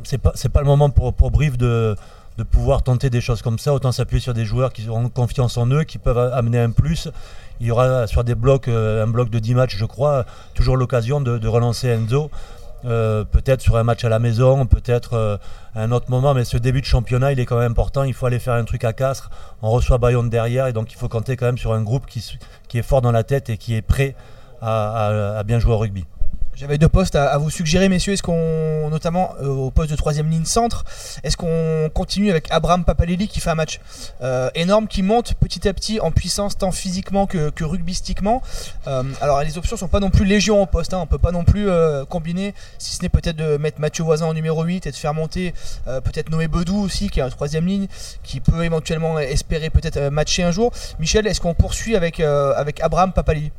c'est 0.04 0.18
pas, 0.18 0.32
pas 0.52 0.60
le 0.60 0.66
moment 0.66 0.90
pour, 0.90 1.14
pour 1.14 1.30
Brive 1.30 1.56
de, 1.56 1.96
de 2.38 2.42
pouvoir 2.42 2.82
tenter 2.82 3.10
des 3.10 3.20
choses 3.20 3.42
comme 3.42 3.58
ça. 3.58 3.72
Autant 3.72 3.92
s'appuyer 3.92 4.20
sur 4.20 4.34
des 4.34 4.44
joueurs 4.44 4.72
qui 4.72 4.88
ont 4.90 5.08
confiance 5.08 5.56
en 5.56 5.66
eux, 5.70 5.84
qui 5.84 5.98
peuvent 5.98 6.18
amener 6.18 6.58
un 6.58 6.70
plus. 6.70 7.08
Il 7.60 7.66
y 7.66 7.70
aura 7.70 8.06
sur 8.06 8.24
des 8.24 8.34
blocs, 8.34 8.66
euh, 8.68 9.04
un 9.04 9.06
bloc 9.06 9.30
de 9.30 9.38
10 9.38 9.54
matchs, 9.54 9.76
je 9.76 9.84
crois, 9.84 10.24
toujours 10.54 10.76
l'occasion 10.76 11.20
de 11.20 11.46
relancer 11.48 11.88
Enzo. 11.88 12.30
Euh, 12.84 13.24
peut-être 13.24 13.60
sur 13.60 13.76
un 13.76 13.84
match 13.84 14.04
à 14.04 14.08
la 14.08 14.18
maison, 14.18 14.66
peut-être 14.66 15.14
euh, 15.14 15.36
à 15.74 15.82
un 15.82 15.92
autre 15.92 16.10
moment, 16.10 16.34
mais 16.34 16.44
ce 16.44 16.56
début 16.56 16.80
de 16.80 16.86
championnat, 16.86 17.32
il 17.32 17.40
est 17.40 17.46
quand 17.46 17.58
même 17.58 17.72
important. 17.72 18.02
Il 18.02 18.14
faut 18.14 18.26
aller 18.26 18.38
faire 18.38 18.54
un 18.54 18.64
truc 18.64 18.84
à 18.84 18.92
Castres. 18.92 19.30
On 19.62 19.70
reçoit 19.70 19.98
Bayonne 19.98 20.30
derrière, 20.30 20.66
et 20.66 20.72
donc 20.72 20.92
il 20.92 20.96
faut 20.96 21.08
compter 21.08 21.36
quand 21.36 21.46
même 21.46 21.58
sur 21.58 21.72
un 21.72 21.82
groupe 21.82 22.06
qui, 22.06 22.38
est 22.74 22.82
fort 22.82 23.02
dans 23.02 23.12
la 23.12 23.24
tête 23.24 23.50
et 23.50 23.56
qui 23.56 23.74
est 23.74 23.82
prêt 23.82 24.14
à 24.60 25.42
bien 25.44 25.58
jouer 25.58 25.72
au 25.72 25.78
rugby. 25.78 26.04
J'avais 26.54 26.78
deux 26.78 26.88
postes 26.88 27.16
à, 27.16 27.36
vous 27.38 27.50
suggérer, 27.50 27.88
messieurs. 27.88 28.12
Est-ce 28.12 28.22
qu'on, 28.22 28.88
notamment 28.90 29.34
euh, 29.40 29.48
au 29.48 29.70
poste 29.70 29.90
de 29.90 29.96
troisième 29.96 30.30
ligne 30.30 30.44
centre, 30.44 30.84
est-ce 31.24 31.36
qu'on 31.36 31.90
continue 31.92 32.30
avec 32.30 32.46
Abraham 32.50 32.84
Papaleli 32.84 33.26
qui 33.26 33.40
fait 33.40 33.50
un 33.50 33.54
match 33.54 33.80
euh, 34.22 34.50
énorme, 34.54 34.86
qui 34.86 35.02
monte 35.02 35.34
petit 35.34 35.66
à 35.66 35.72
petit 35.72 35.98
en 36.00 36.10
puissance 36.10 36.56
tant 36.58 36.70
physiquement 36.70 37.26
que, 37.26 37.50
que 37.50 37.64
rugbystiquement? 37.64 38.42
Euh, 38.86 39.02
Alors 39.20 39.42
les 39.42 39.58
options 39.58 39.76
sont 39.76 39.88
pas 39.88 40.00
non 40.00 40.10
plus 40.10 40.24
légion 40.24 40.62
au 40.62 40.66
poste. 40.66 40.94
Hein. 40.94 41.00
On 41.02 41.06
peut 41.06 41.18
pas 41.18 41.32
non 41.32 41.44
plus 41.44 41.68
euh, 41.68 42.04
combiner, 42.04 42.54
si 42.78 42.96
ce 42.96 43.02
n'est 43.02 43.08
peut-être 43.08 43.36
de 43.36 43.56
mettre 43.56 43.80
Mathieu 43.80 44.04
Voisin 44.04 44.26
en 44.26 44.34
numéro 44.34 44.62
8 44.62 44.86
et 44.86 44.90
de 44.90 44.96
faire 44.96 45.14
monter 45.14 45.54
euh, 45.88 46.00
peut-être 46.00 46.30
Noé 46.30 46.48
Bedou 46.48 46.80
aussi, 46.80 47.08
qui 47.08 47.20
est 47.20 47.22
en 47.22 47.30
troisième 47.30 47.66
ligne, 47.66 47.86
qui 48.22 48.40
peut 48.40 48.64
éventuellement 48.64 49.18
espérer 49.18 49.70
peut-être 49.70 49.96
euh, 49.96 50.10
matcher 50.10 50.42
un 50.42 50.50
jour. 50.50 50.72
Michel, 50.98 51.26
est-ce 51.26 51.40
qu'on 51.40 51.54
poursuit 51.54 51.96
avec, 51.96 52.20
avec 52.20 52.80
Abraham 52.80 53.12
Papaleli 53.12 53.50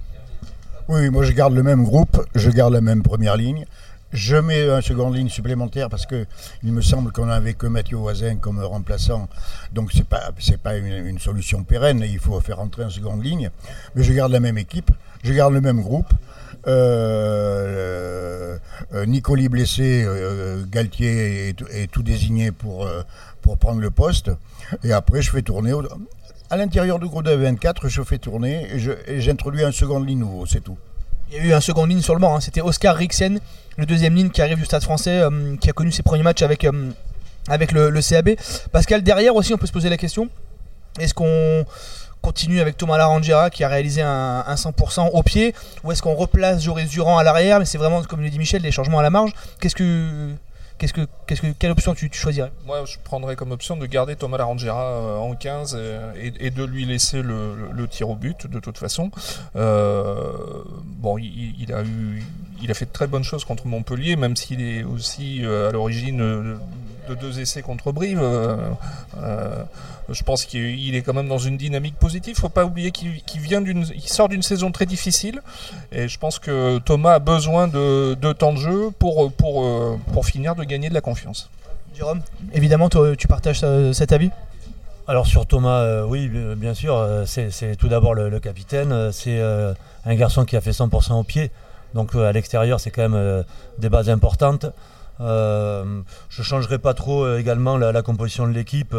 Oui, 0.90 1.10
moi 1.10 1.24
je 1.24 1.32
garde 1.32 1.54
le 1.54 1.64
même 1.64 1.84
groupe, 1.84 2.26
je 2.36 2.50
garde 2.50 2.74
la 2.74 2.82
même 2.82 3.04
première 3.04 3.38
ligne. 3.38 3.66
Je 4.12 4.36
mets 4.36 4.70
un 4.70 4.82
seconde 4.82 5.16
ligne 5.16 5.30
supplémentaire 5.30 5.90
parce 5.90 6.06
que 6.06 6.26
il 6.62 6.74
me 6.74 6.82
semble 6.82 7.12
qu'on 7.12 7.26
n'avait 7.28 7.54
que 7.54 7.68
Mathieu 7.68 7.98
Voisin 7.98 8.36
comme 8.36 8.60
remplaçant, 8.60 9.28
donc 9.72 9.92
c'est 9.94 10.08
pas 10.08 10.32
pas 10.62 10.78
une, 10.78 11.08
une 11.08 11.20
solution 11.20 11.64
pérenne. 11.64 12.04
Il 12.06 12.20
faut 12.20 12.40
faire 12.42 12.60
entrer 12.60 12.84
en 12.84 12.90
seconde 12.90 13.24
ligne, 13.24 13.50
mais 13.96 14.04
je 14.04 14.12
garde 14.14 14.32
la 14.32 14.42
même 14.42 14.58
équipe, 14.58 14.92
je 15.24 15.34
garde 15.34 15.54
le 15.54 15.62
même 15.62 15.82
groupe. 15.82 16.14
Euh, 16.68 18.58
euh, 18.94 19.06
Nicoli 19.06 19.50
blessé, 19.50 20.04
euh, 20.06 20.64
Galtier 20.70 21.50
est, 21.50 21.92
tout 21.92 22.04
désigné 22.04 22.52
pour 22.52 22.86
euh, 22.86 23.02
pour 23.42 23.58
prendre 23.58 23.80
le 23.80 23.90
poste, 23.90 24.32
et 24.84 24.92
après 24.92 25.22
je 25.22 25.32
fais 25.32 25.42
tourner 25.42 25.74
à 26.54 26.56
l'intérieur 26.56 27.00
du 27.00 27.08
groupe 27.08 27.24
de 27.24 27.32
24, 27.32 27.90
je 27.90 28.04
fais 28.04 28.20
tourner 28.20 28.68
et 29.08 29.20
j'introduis 29.20 29.64
un 29.64 29.72
second 29.72 30.00
ligne 30.00 30.20
nouveau, 30.20 30.46
c'est 30.46 30.60
tout. 30.64 30.78
Il 31.32 31.38
y 31.38 31.40
a 31.40 31.44
eu 31.46 31.54
un 31.54 31.60
second 31.60 31.86
ligne 31.86 32.00
banc, 32.20 32.36
hein. 32.36 32.42
c'était 32.42 32.62
Oscar 32.62 32.96
Rixen, 32.96 33.40
le 33.76 33.86
deuxième 33.88 34.14
ligne 34.14 34.30
qui 34.30 34.40
arrive 34.40 34.60
du 34.60 34.66
Stade 34.66 34.84
français, 34.84 35.20
euh, 35.20 35.56
qui 35.60 35.72
a 35.72 35.74
connu 35.74 35.92
ses 35.92 36.04
premiers 36.04 36.22
matchs 36.22 36.44
avec, 36.44 36.64
euh, 36.64 36.92
avec 37.48 37.72
le, 37.72 37.90
CAB. 38.08 38.36
Pascal, 38.72 39.02
derrière 39.02 39.36
aussi, 39.36 39.52
on 39.56 39.58
peut 39.58 39.66
se 39.66 39.72
poser 39.72 39.90
la 39.90 39.98
question 39.98 40.30
est-ce 41.00 41.16
qu'on 41.16 41.66
continue 42.22 42.62
avec 42.62 42.78
Thomas 42.78 43.00
Larangera 43.00 43.50
qui 43.50 43.64
a 43.64 43.68
réalisé 43.68 44.04
un, 44.04 44.44
100% 44.44 45.10
au 45.12 45.24
pied 45.24 45.56
ou 45.84 45.92
est-ce 45.92 46.04
qu'on 46.04 46.14
replace 46.14 46.62
Joris 46.62 46.88
Durand 46.88 47.18
à 47.18 47.24
l'arrière? 47.24 47.58
Mais 47.58 47.66
c'est 47.66 47.80
vraiment 47.80 48.04
comme 48.04 48.22
le 48.22 48.30
dit 48.30 48.38
Michel 48.38 48.62
des 48.62 48.70
changements 48.70 49.00
à 49.00 49.04
la 49.04 49.10
marge 49.10 49.32
qu'est-ce 49.60 49.74
que 49.74 50.30
Qu'est-ce 50.84 51.42
que, 51.42 51.48
quelle 51.60 51.72
option 51.72 51.96
tu, 51.96 52.10
choisirais? 52.12 52.52
Moi, 52.66 52.84
je 52.86 52.98
prendrais 53.02 53.38
comme 53.38 53.52
option 53.52 53.78
de 53.78 53.86
garder 53.86 54.18
Thomas 54.18 54.38
Larangera 54.38 54.84
euh, 54.84 55.18
en 55.18 55.34
15 55.34 55.80
et, 56.18 56.50
de 56.50 56.64
lui 56.66 56.84
laisser 56.84 57.22
le, 57.22 57.88
tir 57.90 58.10
au 58.10 58.16
but, 58.16 58.48
de 58.48 58.60
toute 58.60 58.78
façon. 58.78 59.10
Euh, 59.56 60.34
bon, 60.84 61.18
il, 61.18 61.74
a 61.74 61.84
eu, 61.84 62.24
il 62.62 62.70
a 62.70 62.74
fait 62.74 62.86
de 62.86 62.92
très 62.92 63.08
bonnes 63.08 63.24
choses 63.24 63.46
contre 63.46 63.66
Montpellier, 63.66 64.18
même 64.18 64.36
s'il 64.36 64.60
est 64.60 64.84
aussi 64.84 65.46
euh, 65.46 65.70
à 65.70 65.72
l'origine 65.72 66.60
de 67.08 67.16
deux 67.16 67.40
essais 67.40 67.62
contre 67.62 67.92
Brive. 67.92 68.22
je 70.10 70.24
pense 70.24 70.46
qu'il 70.46 70.96
est 70.96 71.02
quand 71.02 71.14
même 71.14 71.28
dans 71.28 71.38
une 71.38 71.58
dynamique 71.58 71.96
positive. 71.96 72.34
Il 72.36 72.38
ne 72.38 72.42
faut 72.42 72.50
pas 72.50 72.66
oublier 72.66 72.92
qu'il, 72.92 73.22
vient 73.36 73.62
d'une, 73.62 73.86
il 73.94 74.08
sort 74.08 74.30
d'une 74.30 74.44
saison 74.44 74.72
très 74.72 74.86
difficile. 74.86 75.42
Et 75.92 76.08
je 76.08 76.20
pense 76.20 76.40
que 76.40 76.80
Thomas 76.80 77.14
a 77.14 77.20
besoin 77.20 77.68
de, 77.68 78.34
temps 78.34 78.54
de 78.54 78.60
jeu 78.60 78.92
pour, 78.98 79.32
pour, 79.32 80.00
pour 80.14 80.26
finir 80.26 80.56
de 80.56 80.64
gagner 80.64 80.90
de 80.90 80.94
la 80.94 81.02
confiance. 81.02 81.50
Jérôme, 81.96 82.22
évidemment, 82.54 82.90
tu 82.90 83.28
partages 83.28 83.62
euh, 83.64 83.94
cet 83.94 84.12
avis? 84.12 84.32
Alors 85.08 85.28
sur 85.28 85.46
Thomas, 85.46 85.82
euh, 85.82 86.06
oui, 86.06 86.28
bien 86.58 86.74
sûr, 86.74 86.96
euh, 86.96 87.26
c'est 87.26 87.76
tout 87.76 87.88
d'abord 87.88 88.16
le, 88.16 88.40
capitaine. 88.40 89.12
C'est 89.12 89.42
un 89.42 90.16
garçon 90.16 90.46
qui 90.46 90.56
a 90.56 90.62
fait 90.62 90.72
100% 90.72 91.14
au 91.14 91.24
pied. 91.24 91.52
Donc 91.94 92.16
à 92.16 92.32
l'extérieur, 92.32 92.80
c'est 92.80 92.90
quand 92.90 93.08
même 93.08 93.44
des 93.78 93.90
bases 93.90 94.10
importantes. 94.10 94.66
Je 95.20 95.84
ne 96.40 96.44
changerai 96.44 96.80
pas 96.80 96.94
trop 96.94 97.36
également 97.38 97.78
la, 97.78 98.02
composition 98.02 98.48
de 98.48 98.54
l'équipe. 98.54 98.96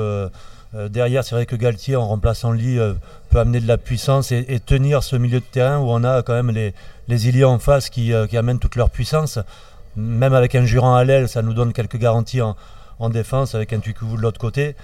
derrière, 0.90 1.24
c'est 1.24 1.34
vrai 1.34 1.46
que 1.46 1.56
Galtier, 1.56 1.96
en 1.96 2.06
remplaçant 2.06 2.52
Lee, 2.52 2.78
peut 3.30 3.38
amener 3.38 3.60
de 3.60 3.68
la 3.68 3.78
puissance 3.78 4.32
et, 4.32 4.60
tenir 4.64 5.02
ce 5.02 5.16
milieu 5.16 5.40
de 5.40 5.44
terrain 5.44 5.78
où 5.78 5.90
on 5.90 6.04
a 6.04 6.22
quand 6.22 6.34
même 6.34 6.50
les, 6.50 6.74
les 7.08 7.44
en 7.44 7.58
face 7.58 7.90
qui, 7.90 8.14
amènent 8.14 8.58
toute 8.58 8.76
leur 8.76 8.90
puissance 8.90 9.38
même 9.96 10.34
avec 10.34 10.54
un 10.54 10.64
jurant 10.64 10.94
à 10.94 11.04
l'aile, 11.04 11.28
ça 11.28 11.42
nous 11.42 11.54
donne 11.54 11.72
quelques 11.72 11.98
garanties 11.98 12.40
en, 12.40 12.56
défense, 13.10 13.54
avec 13.54 13.72
un 13.72 13.80
Tukuvu 13.80 14.16
de 14.16 14.22
l'autre 14.22 14.40
côté. 14.40 14.76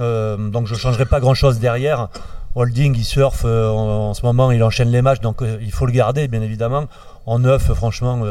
Euh, 0.00 0.36
donc 0.36 0.66
je 0.66 0.74
ne 0.74 0.78
changerai 0.78 1.06
pas 1.06 1.20
grand-chose 1.20 1.58
derrière. 1.58 2.08
Holding, 2.54 2.94
il 2.96 3.04
surfe 3.04 3.42
euh, 3.44 3.68
en, 3.70 4.14
ce 4.14 4.24
moment, 4.24 4.50
il 4.50 4.62
enchaîne 4.62 4.90
les 4.90 5.02
matchs, 5.02 5.20
donc 5.20 5.42
euh, 5.42 5.58
il 5.62 5.72
faut 5.72 5.86
le 5.86 5.92
garder, 5.92 6.28
bien 6.28 6.42
évidemment. 6.42 6.86
En 7.24 7.38
neuf, 7.38 7.72
franchement, 7.72 8.22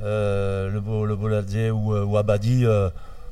le, 0.00 0.70
le 0.70 1.72
ou, 1.72 1.94
ou 1.94 2.16
Abadi, 2.16 2.66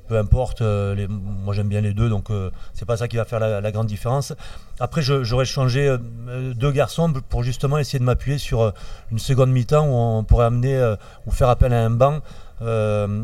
peu 0.07 0.19
importe. 0.19 0.63
Euh, 0.63 1.07
moi 1.09 1.55
j'aime 1.55 1.69
bien 1.69 1.81
les 1.81 1.95
deux, 1.95 2.09
donc 2.09 2.31
euh, 2.31 2.51
c'est 2.73 2.85
pas 2.85 2.97
ça 2.97 3.09
qui 3.09 3.17
va 3.17 3.25
faire 3.25 3.41
la, 3.41 3.73
grande 3.73 3.87
différence. 3.87 4.33
Après, 4.81 5.03
j'aurais 5.03 5.45
changé 5.45 5.89
euh, 5.89 6.55
deux 6.55 6.73
garçons 6.73 7.13
pour 7.29 7.43
justement 7.43 7.79
essayer 7.79 7.99
de 7.99 8.05
m'appuyer 8.05 8.39
sur 8.39 8.73
une 9.11 9.19
seconde 9.19 9.51
mi-temps 9.51 9.87
où 9.87 9.93
on 9.93 10.25
pourrait 10.25 10.47
amener 10.47 10.95
ou 11.27 11.31
faire 11.31 11.49
appel 11.49 11.73
à 11.73 11.85
un 11.85 11.91
banc. 11.91 12.21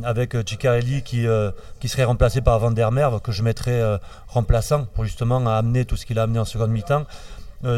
avec 0.05 0.37
Ciccarelli 0.47 1.03
qui, 1.03 1.27
qui 1.81 1.89
serait 1.89 2.05
remplacé 2.05 2.41
par 2.41 2.59
Van 2.59 2.71
der 2.71 2.91
Merve, 2.93 3.21
que 3.21 3.33
je 3.33 3.43
mettrais 3.43 3.83
remplaçant 4.29 4.85
pour 4.85 5.05
justement 5.05 5.47
amener 5.47 5.85
tout 5.85 5.97
ce 5.97 6.07
qu'il 6.07 6.19
a 6.19 6.25
amené 6.25 6.39
en 6.39 6.45
seconde 6.45 6.71
mi-temps. 6.71 7.05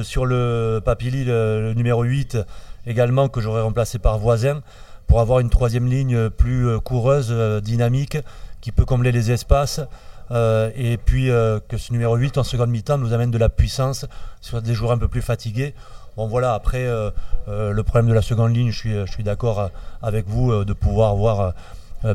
sur 0.03 0.27
le 0.27 0.81
Papili, 0.85 1.25
le, 1.25 1.73
numéro 1.75 2.03
8, 2.03 2.39
également, 2.87 3.29
que 3.29 3.41
j'aurais 3.41 3.63
remplacé 3.63 3.99
par 3.99 4.19
Voisin, 4.19 4.63
pour 5.07 5.21
avoir 5.21 5.41
une 5.41 5.51
troisième 5.51 5.87
ligne 5.87 6.31
plus 6.31 6.79
coureuse, 6.81 7.33
dynamique, 7.63 8.19
qui 8.61 8.73
peut 8.73 8.85
combler 8.85 9.13
les 9.13 9.31
espaces. 9.31 9.81
Euh, 10.31 10.71
et 10.77 10.97
puis 10.97 11.31
euh, 11.31 11.61
que 11.69 11.77
ce 11.77 11.93
numéro 11.93 12.17
8 12.17 12.39
en 12.39 12.45
seconde 12.45 12.71
mi-temps 12.71 12.97
nous 12.97 13.13
amène 13.13 13.31
de 13.31 13.39
la 13.39 13.51
puissance 13.51 14.07
sur 14.41 14.63
des 14.63 14.73
joueurs 14.73 14.93
un 14.93 14.99
peu 14.99 15.09
plus 15.09 15.21
fatigués. 15.21 15.75
Bon 16.17 16.27
voilà, 16.27 16.55
après 16.55 16.87
euh, 16.87 17.11
le 17.49 17.83
problème 17.83 18.09
de 18.09 18.15
la 18.15 18.23
seconde 18.23 18.55
ligne, 18.55 18.71
je 18.71 19.07
suis, 19.07 19.25
d'accord 19.25 19.71
avec 20.03 20.27
vous 20.27 20.65
de 20.65 20.73
pouvoir 20.73 21.11
avoir 21.11 21.55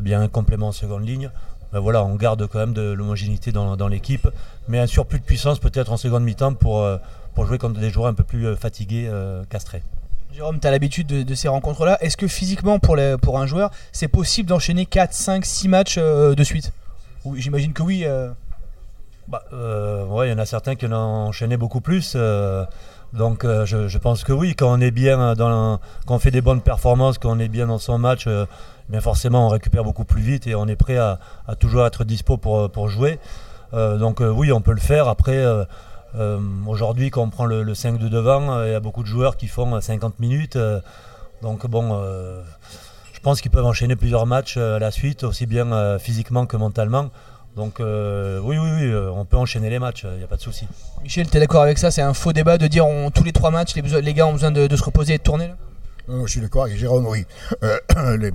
bien 0.02 0.20
un 0.20 0.28
complément 0.28 0.68
en 0.68 0.72
seconde 0.72 1.06
ligne. 1.06 1.30
Mais 1.72 1.80
voilà, 1.80 2.04
on 2.04 2.14
garde 2.14 2.46
quand 2.46 2.58
même 2.60 2.72
de 2.72 2.92
l'homogénéité 2.92 3.52
dans, 3.52 3.88
l'équipe, 3.88 4.28
mais 4.68 4.78
un 4.78 4.86
surplus 4.86 5.18
de 5.18 5.24
puissance 5.24 5.58
peut-être 5.58 5.92
en 5.92 5.96
seconde 5.96 6.22
mi-temps 6.22 6.54
pour 6.54 6.98
jouer 7.44 7.58
contre 7.58 7.80
des 7.80 7.90
joueurs 7.90 8.06
un 8.06 8.14
peu 8.14 8.24
plus 8.24 8.54
fatigués, 8.56 9.10
castrés. 9.50 9.82
Jérôme, 10.32 10.60
tu 10.60 10.66
as 10.66 10.70
l'habitude 10.70 11.06
de, 11.06 11.34
ces 11.34 11.48
rencontres-là. 11.48 11.98
Est-ce 12.02 12.16
que 12.16 12.28
physiquement, 12.28 12.78
pour, 12.78 12.98
un 12.98 13.46
joueur, 13.46 13.70
c'est 13.92 14.08
possible 14.08 14.48
d'enchaîner 14.48 14.84
4, 14.84 15.12
5, 15.12 15.44
6 15.44 15.68
matchs 15.68 15.96
euh, 15.98 16.34
de 16.34 16.44
suite? 16.44 16.72
J'imagine 17.34 17.72
que 17.72 17.82
oui. 17.82 18.02
Euh. 18.04 18.30
Bah, 19.26 19.42
euh, 19.52 20.06
il 20.24 20.30
y 20.30 20.32
en 20.32 20.38
a 20.38 20.46
certains 20.46 20.74
qui 20.74 20.86
en 20.86 20.92
enchaîné 20.92 21.56
beaucoup 21.56 21.80
plus. 21.80 22.14
donc 23.12 23.44
je, 23.44 23.98
pense 23.98 24.22
que 24.22 24.32
oui, 24.32 24.54
quand 24.54 24.70
on 24.70 24.80
est 24.80 24.90
bien, 24.90 25.34
dans, 25.34 25.80
quand 26.06 26.14
on 26.14 26.18
fait 26.18 26.30
des 26.30 26.40
bonnes 26.40 26.62
performances, 26.62 27.18
quand 27.18 27.30
on 27.30 27.38
est 27.38 27.48
bien 27.48 27.66
dans 27.66 27.78
son 27.78 27.98
match, 27.98 28.26
bien 28.88 29.00
forcément 29.00 29.46
on 29.46 29.48
récupère 29.50 29.84
beaucoup 29.84 30.04
plus 30.04 30.22
vite 30.22 30.46
et 30.46 30.54
on 30.54 30.66
est 30.66 30.76
prêt 30.76 30.96
à, 30.96 31.18
toujours 31.58 31.84
être 31.84 32.04
dispo 32.04 32.38
pour, 32.38 32.70
pour 32.70 32.88
jouer. 32.88 33.18
donc 33.72 34.20
oui, 34.20 34.50
on 34.52 34.62
peut 34.62 34.72
le 34.72 34.80
faire. 34.80 35.08
Après, 35.08 35.44
euh, 36.14 36.40
aujourd'hui, 36.66 37.10
quand 37.10 37.22
on 37.22 37.30
prend 37.30 37.44
le, 37.44 37.74
5 37.74 37.98
de 37.98 38.08
devant, 38.08 38.52
euh, 38.52 38.68
il 38.68 38.72
y 38.72 38.74
a 38.74 38.80
beaucoup 38.80 39.02
de 39.02 39.08
joueurs 39.08 39.36
qui 39.36 39.46
font 39.46 39.80
50 39.80 40.12
euh, 40.12 40.16
minutes. 40.18 40.58
donc 41.42 41.66
bon, 41.66 42.00
je 43.12 43.20
pense 43.20 43.40
qu'ils 43.40 43.50
peuvent 43.50 43.66
enchaîner 43.66 43.96
plusieurs 43.96 44.26
matchs 44.26 44.56
à 44.56 44.78
la 44.78 44.90
suite, 44.90 45.24
aussi 45.24 45.46
bien 45.46 45.98
physiquement 45.98 46.46
que 46.46 46.56
mentalement. 46.56 47.10
Donc 47.56 47.80
oui, 47.80 48.58
oui, 48.58 48.70
oui, 48.80 48.94
on 49.12 49.24
peut 49.24 49.36
enchaîner 49.36 49.70
les 49.70 49.78
matchs, 49.78 50.04
il 50.04 50.18
n'y 50.18 50.24
a 50.24 50.28
pas 50.28 50.36
de 50.36 50.40
souci. 50.40 50.66
Michel, 51.02 51.28
tu 51.28 51.36
es 51.36 51.40
d'accord 51.40 51.62
avec 51.62 51.78
ça? 51.78 51.90
C'est 51.90 52.02
un 52.02 52.14
faux 52.14 52.32
débat 52.32 52.58
de 52.58 52.66
dire 52.66 52.86
on, 52.86 53.10
tous 53.10 53.24
les 53.24 53.32
trois 53.32 53.50
matchs, 53.50 53.74
les, 53.74 54.00
les 54.00 54.14
gars 54.14 54.26
ont 54.26 54.32
besoin 54.32 54.50
de, 54.50 54.74
se 54.74 54.84
reposer 54.84 55.14
et 55.14 55.18
de 55.18 55.22
tourner 55.22 55.50
Je 56.08 56.26
suis 56.26 56.40
d'accord 56.40 56.64
avec 56.64 56.76
Jérôme, 56.76 57.06
oui. 57.06 57.26
Euh, 57.64 58.16
les, 58.16 58.30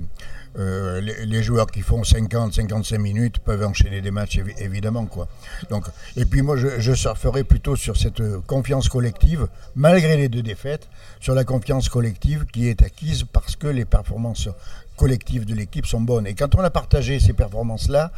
joueurs 1.42 1.66
qui 1.66 1.80
font 1.80 2.04
50, 2.04 2.54
55 2.54 2.98
minutes 2.98 3.38
peuvent 3.38 3.64
enchaîner 3.64 4.00
des 4.00 4.10
matchs 4.10 4.40
évidemment 4.58 5.06
quoi. 5.06 5.28
Donc 5.70 5.86
et 6.16 6.24
puis 6.24 6.42
moi 6.42 6.56
je, 6.56 6.80
je, 6.80 6.92
surferai 6.92 7.44
plutôt 7.44 7.76
sur 7.76 7.96
cette 7.96 8.20
euh, 8.20 8.40
confiance 8.46 8.88
collective 8.88 9.48
malgré 9.74 10.16
les 10.16 10.28
deux 10.28 10.42
défaites 10.42 10.88
sur 11.20 11.34
la 11.34 11.44
confiance 11.44 11.88
collective 11.88 12.46
qui 12.46 12.68
est 12.68 12.82
acquise 12.82 13.24
parce 13.24 13.56
que 13.56 13.66
les 13.66 13.84
performances 13.84 14.48
collectives 14.96 15.44
de 15.44 15.54
l'équipe 15.54 15.86
sont 15.86 16.00
bonnes 16.00 16.26
et 16.26 16.34
quand 16.34 16.54
on 16.54 16.60
a 16.60 16.70
partagé 16.70 17.20
ces 17.20 17.32
performances 17.32 17.88
là 17.88 18.12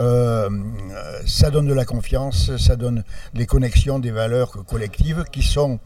euh, 0.00 0.48
ça 1.26 1.50
donne 1.50 1.66
de 1.66 1.74
la 1.74 1.84
confiance, 1.84 2.56
ça 2.56 2.76
donne 2.76 3.04
des 3.34 3.44
connexions, 3.44 3.98
des 3.98 4.10
valeurs 4.10 4.64
collectives 4.66 5.24
qui 5.30 5.42
sont 5.42 5.78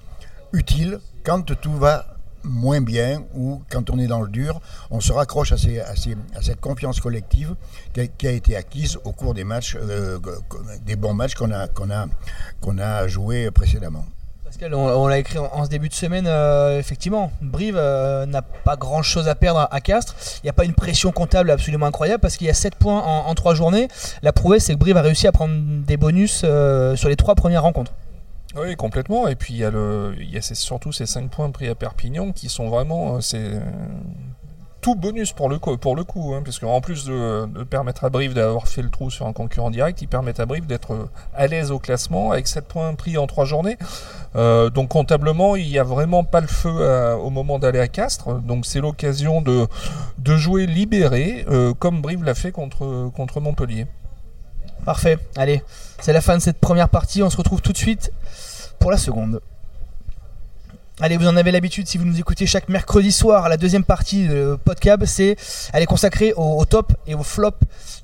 utiles 0.52 1.00
quand 1.24 1.42
tout 1.60 1.74
va 1.76 2.15
moins 2.46 2.80
bien 2.80 3.22
ou 3.34 3.62
quand 3.70 3.90
on 3.90 3.98
est 3.98 4.06
dans 4.06 4.22
le 4.22 4.28
dur, 4.28 4.60
on 4.90 5.00
se 5.00 5.12
raccroche 5.12 5.52
à, 5.52 5.56
cette 5.56 6.60
confiance 6.60 7.00
collective 7.00 7.54
qui 7.92 8.26
a, 8.26 8.30
été 8.30 8.56
acquise 8.56 8.98
au 9.04 9.12
cours 9.12 9.34
des 9.34 9.44
matchs, 9.44 9.76
euh, 9.80 10.18
des 10.84 10.96
bons 10.96 11.14
matchs 11.14 11.34
qu'on 11.34 11.50
a, 11.50 13.08
joués 13.08 13.50
précédemment. 13.50 14.04
Pascal, 14.44 14.74
on, 14.74 15.08
l'a 15.08 15.18
écrit 15.18 15.38
en, 15.38 15.64
ce 15.64 15.68
début 15.68 15.88
de 15.88 15.94
semaine, 15.94 16.26
euh, 16.28 16.78
effectivement, 16.78 17.32
Brive 17.42 17.76
euh, 17.76 18.26
n'a 18.26 18.42
pas 18.42 18.76
grand 18.76 19.02
chose 19.02 19.28
à 19.28 19.34
perdre 19.34 19.66
à, 19.68 19.80
Castres. 19.80 20.14
Il 20.36 20.46
n'y 20.46 20.50
a 20.50 20.52
pas 20.52 20.64
une 20.64 20.74
pression 20.74 21.10
comptable 21.10 21.50
absolument 21.50 21.86
incroyable 21.86 22.20
parce 22.20 22.36
qu'il 22.36 22.46
y 22.46 22.50
a 22.50 22.54
7 22.54 22.76
points 22.76 23.00
en, 23.00 23.26
en 23.26 23.34
3 23.34 23.54
journées. 23.54 23.88
La 24.22 24.32
prouesse, 24.32 24.66
c'est 24.66 24.74
que 24.74 24.78
Brive 24.78 24.96
a 24.96 25.02
réussi 25.02 25.26
à 25.26 25.32
prendre 25.32 25.54
des 25.84 25.96
bonus 25.96 26.44
sur 26.94 27.08
les 27.08 27.16
3 27.16 27.34
premières 27.34 27.62
rencontres. 27.62 27.92
Oui, 28.56 28.74
complètement. 28.76 29.28
Et 29.28 29.36
puis 29.36 29.54
il 29.54 30.30
y 30.30 30.36
a, 30.36 30.42
surtout 30.42 30.92
ces 30.92 31.06
5 31.06 31.30
points 31.30 31.50
pris 31.50 31.68
à 31.68 31.74
Perpignan 31.74 32.32
qui 32.32 32.48
sont 32.48 32.68
vraiment. 32.68 33.16
Euh, 33.16 33.20
euh, 33.34 33.60
tout 34.82 34.94
bonus 34.94 35.32
pour 35.32 35.48
le, 35.48 35.58
pour 35.58 35.96
le 35.96 36.04
coup, 36.04 36.32
hein, 36.34 36.42
puisque 36.44 36.62
en 36.62 36.80
plus 36.80 37.06
de, 37.06 37.64
permettre 37.64 38.04
à 38.04 38.10
Brive 38.10 38.34
d'avoir 38.34 38.68
fait 38.68 38.82
le 38.82 38.88
trou 38.88 39.10
sur 39.10 39.26
un 39.26 39.32
concurrent 39.32 39.72
direct, 39.72 40.00
ils 40.00 40.06
permettent 40.06 40.38
à 40.38 40.46
Brive 40.46 40.66
d'être 40.66 40.92
euh, 40.92 41.10
à 41.34 41.48
l'aise 41.48 41.72
au 41.72 41.80
classement 41.80 42.30
avec 42.30 42.46
7 42.46 42.68
points 42.68 42.94
pris 42.94 43.18
en 43.18 43.26
3 43.26 43.46
journées. 43.46 43.78
donc 44.34 44.88
comptablement, 44.90 45.56
il 45.56 45.68
n'y 45.68 45.78
a 45.78 45.82
vraiment 45.82 46.22
pas 46.22 46.40
le 46.40 46.46
feu 46.46 47.16
au 47.20 47.30
moment 47.30 47.58
d'aller 47.58 47.80
à 47.80 47.88
Castres. 47.88 48.34
Donc 48.42 48.64
c'est 48.64 48.80
l'occasion 48.80 49.42
de, 49.42 49.66
jouer 50.36 50.66
libéré, 50.66 51.44
comme 51.80 52.00
Brive 52.00 52.22
l'a 52.22 52.34
fait 52.34 52.52
contre 52.52 53.40
Montpellier. 53.40 53.86
Parfait, 54.84 55.18
allez, 55.36 55.64
c'est 56.00 56.12
la 56.12 56.20
fin 56.20 56.36
de 56.36 56.42
cette 56.42 56.60
première 56.60 56.88
partie, 56.88 57.20
on 57.20 57.28
se 57.28 57.36
retrouve 57.36 57.60
tout 57.60 57.72
de 57.72 57.76
suite 57.76 58.12
pour 58.78 58.90
la 58.90 58.96
seconde. 58.96 59.40
Allez, 60.98 61.18
vous 61.18 61.26
en 61.26 61.36
avez 61.36 61.52
l'habitude 61.52 61.86
si 61.86 61.98
vous 61.98 62.06
nous 62.06 62.18
écoutez 62.18 62.46
chaque 62.46 62.70
mercredi 62.70 63.12
soir. 63.12 63.50
La 63.50 63.58
deuxième 63.58 63.84
partie 63.84 64.28
de 64.28 64.58
Podcab, 64.64 65.04
c'est 65.04 65.36
elle 65.74 65.82
est 65.82 65.86
consacrée 65.86 66.32
au, 66.34 66.64
top 66.64 66.94
et 67.06 67.14
au 67.14 67.22
flop, 67.22 67.52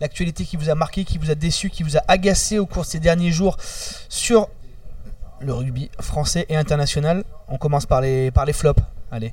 l'actualité 0.02 0.44
qui 0.44 0.58
vous 0.58 0.68
a 0.68 0.74
marqué, 0.74 1.04
qui 1.04 1.16
vous 1.16 1.30
a 1.30 1.34
déçu, 1.34 1.70
qui 1.70 1.84
vous 1.84 1.96
a 1.96 2.02
agacé 2.06 2.58
au 2.58 2.66
cours 2.66 2.82
de 2.82 2.88
ces 2.88 3.00
derniers 3.00 3.30
jours 3.30 3.56
sur 4.10 4.50
le 5.40 5.54
rugby 5.54 5.90
français 6.00 6.44
et 6.50 6.56
international. 6.56 7.24
On 7.48 7.56
commence 7.56 7.86
par 7.86 8.02
les, 8.02 8.30
par 8.30 8.44
les 8.44 8.52
flops. 8.52 8.82
Allez. 9.10 9.32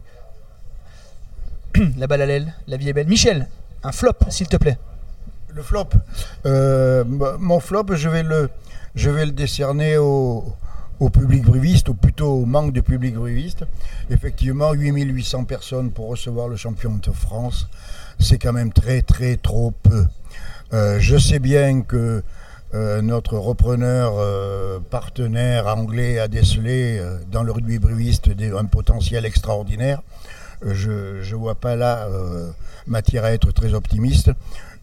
la 1.97 2.07
balle 2.07 2.21
à 2.21 2.25
l'aile, 2.25 2.53
la 2.67 2.77
vie 2.77 2.87
est 2.87 2.93
belle. 2.93 3.07
Michel, 3.07 3.49
un 3.83 3.91
flop, 3.91 4.13
s'il 4.29 4.47
te 4.47 4.55
plaît. 4.55 4.77
Le 5.53 5.63
flop. 5.63 5.89
Euh, 6.45 7.03
mon 7.05 7.59
flop, 7.59 7.87
je 7.95 8.07
vais 8.07 8.23
le, 8.23 8.49
je 8.95 9.09
vais 9.09 9.25
le 9.25 9.33
décerner 9.33 9.97
au, 9.97 10.55
au 10.99 11.09
public 11.09 11.43
bruviste, 11.43 11.89
ou 11.89 11.93
plutôt 11.93 12.31
au 12.31 12.45
manque 12.45 12.73
de 12.73 12.81
public 12.81 13.15
bruviste. 13.15 13.65
Effectivement, 14.09 14.73
8800 14.73 15.45
personnes 15.45 15.91
pour 15.91 16.07
recevoir 16.07 16.47
le 16.47 16.57
champion 16.57 16.97
de 17.01 17.11
France, 17.11 17.67
c'est 18.19 18.37
quand 18.37 18.53
même 18.53 18.73
très, 18.73 19.01
très, 19.01 19.37
trop 19.37 19.71
peu. 19.83 20.05
Euh, 20.73 20.99
je 20.99 21.17
sais 21.17 21.39
bien 21.39 21.81
que 21.81 22.21
euh, 22.75 23.01
notre 23.01 23.37
repreneur 23.37 24.13
euh, 24.17 24.79
partenaire 24.91 25.67
anglais 25.67 26.19
a 26.19 26.27
décelé 26.27 27.01
dans 27.31 27.43
le 27.43 27.51
rugby 27.51 27.79
bruviste 27.79 28.29
un 28.57 28.65
potentiel 28.65 29.25
extraordinaire. 29.25 30.01
Je 30.61 31.21
ne 31.21 31.35
vois 31.35 31.55
pas 31.55 31.77
là 31.77 32.07
matière 32.85 33.23
à 33.23 33.31
être 33.31 33.51
très 33.51 33.73
optimiste. 33.73 34.31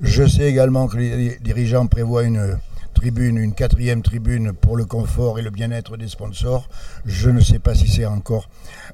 Je 0.00 0.26
sais 0.26 0.44
également 0.44 0.88
que 0.88 0.96
les 0.96 1.38
dirigeants 1.42 1.86
prévoient 1.86 2.24
une 2.24 2.58
tribune, 2.96 3.36
une 3.36 3.52
quatrième 3.52 4.02
tribune 4.02 4.52
pour 4.52 4.76
le 4.76 4.86
confort 4.86 5.38
et 5.38 5.42
le 5.42 5.50
bien-être 5.50 5.96
des 5.96 6.08
sponsors. 6.08 6.68
Je 7.04 7.30
ne 7.30 7.40
sais 7.40 7.58
pas 7.58 7.74
si 7.74 7.86
c'est 7.86 8.06
encore 8.06 8.48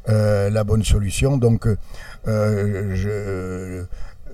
euh, 0.09 0.51
la 0.51 0.65
bonne 0.65 0.85
solution. 0.85 1.37
Donc, 1.39 1.67
euh, 2.27 3.85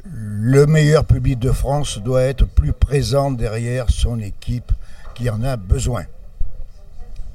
le 0.05 0.67
meilleur 0.67 1.05
public 1.05 1.39
de 1.39 1.53
France 1.53 1.99
doit 1.99 2.23
être 2.23 2.47
plus 2.47 2.73
présent 2.73 3.31
derrière 3.31 3.91
son 3.91 4.19
équipe 4.19 4.73
qui 5.15 5.29
en 5.29 5.43
a 5.45 5.57
besoin. 5.57 6.05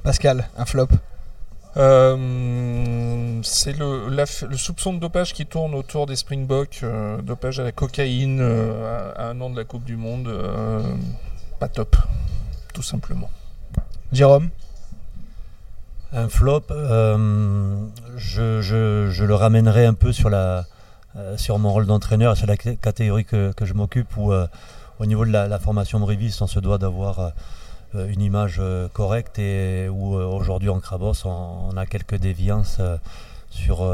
Pascal, 0.02 0.48
un 0.58 0.64
flop 0.66 0.88
euh, 1.76 3.40
c'est 3.42 3.76
le, 3.76 4.08
le, 4.08 4.56
soupçon 4.56 4.92
de 4.92 5.00
dopage 5.00 5.32
qui 5.32 5.44
tourne 5.44 5.74
autour 5.74 6.06
des 6.06 6.14
Springboks, 6.14 6.84
dopage 7.24 7.58
à 7.58 7.64
la 7.64 7.72
cocaïne 7.72 8.40
à, 8.40 9.26
un 9.30 9.40
an 9.40 9.50
de 9.50 9.56
la 9.56 9.64
Coupe 9.64 9.82
du 9.82 9.96
Monde, 9.96 10.28
top 11.68 11.96
tout 12.74 12.82
simplement. 12.82 13.30
Jérôme? 14.12 14.50
Un 16.12 16.28
flop, 16.28 16.66
euh, 16.70 17.86
je, 18.16 19.24
le 19.24 19.34
ramènerai 19.34 19.86
un 19.86 19.94
peu 19.94 20.12
euh, 20.24 20.62
sur 21.36 21.58
mon 21.58 21.72
rôle 21.72 21.86
d'entraîneur, 21.86 22.36
sur 22.36 22.46
la 22.46 22.56
catégorie 22.56 23.24
que, 23.24 23.52
je 23.60 23.72
m'occupe, 23.72 24.16
où 24.16 24.32
euh, 24.32 24.46
au 25.00 25.06
niveau 25.06 25.24
de 25.24 25.30
la, 25.32 25.58
formation 25.58 25.98
briviste, 25.98 26.42
on 26.42 26.46
se 26.46 26.60
doit 26.60 26.78
d'avoir 26.78 27.32
une 27.94 28.22
image 28.22 28.60
correcte 28.92 29.38
et 29.38 29.88
où 29.88 30.14
aujourd'hui 30.14 30.68
en 30.68 30.80
Crabos, 30.80 31.24
on, 31.24 31.76
a 31.76 31.86
quelques 31.86 32.16
déviances 32.16 32.80
sur 33.50 33.84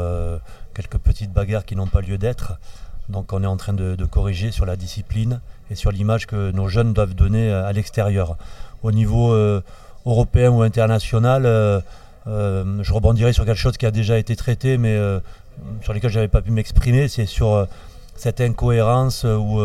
quelques 0.75 0.97
petites 0.97 1.33
bagarres 1.33 1.65
qui 1.65 1.75
n'ont 1.75 1.87
pas 1.87 2.01
lieu 2.01 2.19
d'être. 2.19 2.53
Donc 3.11 3.33
on 3.33 3.43
est 3.43 3.47
en 3.47 3.57
train 3.57 3.73
de, 3.73 4.05
corriger 4.05 4.51
sur 4.51 4.65
la 4.65 4.75
discipline 4.75 5.41
et 5.69 5.75
sur 5.75 5.91
l'image 5.91 6.25
que 6.27 6.51
nos 6.51 6.67
jeunes 6.67 6.93
doivent 6.93 7.13
donner 7.13 7.51
à 7.51 7.71
l'extérieur 7.73 8.37
au 8.83 8.91
niveau 8.91 9.33
euh, 9.33 9.61
européen 10.05 10.49
ou 10.49 10.61
international, 10.61 11.45
euh, 11.45 11.79
euh, 12.27 12.79
je 12.81 12.93
rebondirai 12.93 13.33
sur 13.33 13.45
quelque 13.45 13.57
chose 13.57 13.77
qui 13.77 13.85
a 13.85 13.91
déjà 13.91 14.17
été 14.17 14.35
traité, 14.35 14.77
mais 14.77 14.97
sur 15.81 15.93
lequel 15.93 16.09
je 16.09 16.15
n'avais 16.15 16.27
pas 16.27 16.41
pu 16.41 16.51
m'exprimer, 16.51 17.07
c'est 17.07 17.25
sur 17.25 17.67
cette 18.15 18.41
incohérence 18.41 19.23
ou 19.23 19.59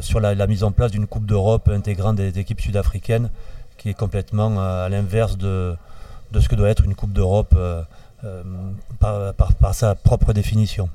sur 0.00 0.20
la, 0.20 0.46
mise 0.46 0.64
en 0.64 0.72
place 0.72 0.90
d'une 0.90 1.06
Coupe 1.06 1.26
d'Europe 1.26 1.68
intégrant 1.68 2.12
des, 2.12 2.38
équipes 2.38 2.60
sud-africaines, 2.60 3.30
qui 3.78 3.90
est 3.90 3.94
complètement 3.94 4.60
à 4.60 4.88
l'inverse 4.88 5.38
de, 5.38 5.76
ce 6.38 6.48
que 6.48 6.56
doit 6.56 6.68
être 6.68 6.84
une 6.84 6.94
Coupe 6.94 7.12
d'Europe 7.12 7.54
par, 8.98 9.74
sa 9.74 9.94
propre 9.94 10.32
définition. 10.32 10.88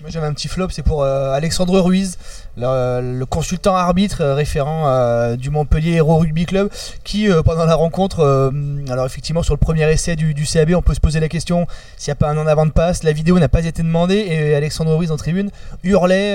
Moi 0.00 0.08
j'avais 0.08 0.26
un 0.26 0.32
petit 0.32 0.48
flop, 0.48 0.68
c'est 0.70 0.82
pour 0.82 1.02
euh, 1.02 1.32
Alexandre 1.32 1.78
Ruiz, 1.78 2.16
le, 2.56 3.24
consultant 3.24 3.76
arbitre 3.76 4.22
euh, 4.22 4.34
référent 4.34 4.88
euh, 4.88 5.36
du 5.36 5.50
Montpellier 5.50 5.96
Hero 5.96 6.16
Rugby 6.16 6.46
Club, 6.46 6.70
qui 7.04 7.28
pendant 7.44 7.66
la 7.66 7.74
rencontre, 7.74 8.52
alors 8.88 9.04
effectivement 9.04 9.42
sur 9.42 9.52
le 9.52 9.58
premier 9.58 9.90
essai 9.92 10.16
du, 10.16 10.46
CAB, 10.50 10.70
on 10.74 10.80
peut 10.80 10.94
se 10.94 11.00
poser 11.00 11.20
la 11.20 11.28
question 11.28 11.66
s'il 11.98 12.10
n'y 12.10 12.12
a 12.12 12.14
pas 12.14 12.30
un 12.30 12.38
en 12.38 12.46
avant 12.46 12.64
de 12.64 12.70
passe, 12.70 13.02
la 13.02 13.12
vidéo 13.12 13.38
n'a 13.38 13.48
pas 13.48 13.62
été 13.62 13.82
demandée 13.82 14.16
et 14.16 14.54
Alexandre 14.54 14.94
Ruiz 14.94 15.10
en 15.10 15.18
tribune 15.18 15.50
hurlait, 15.84 16.34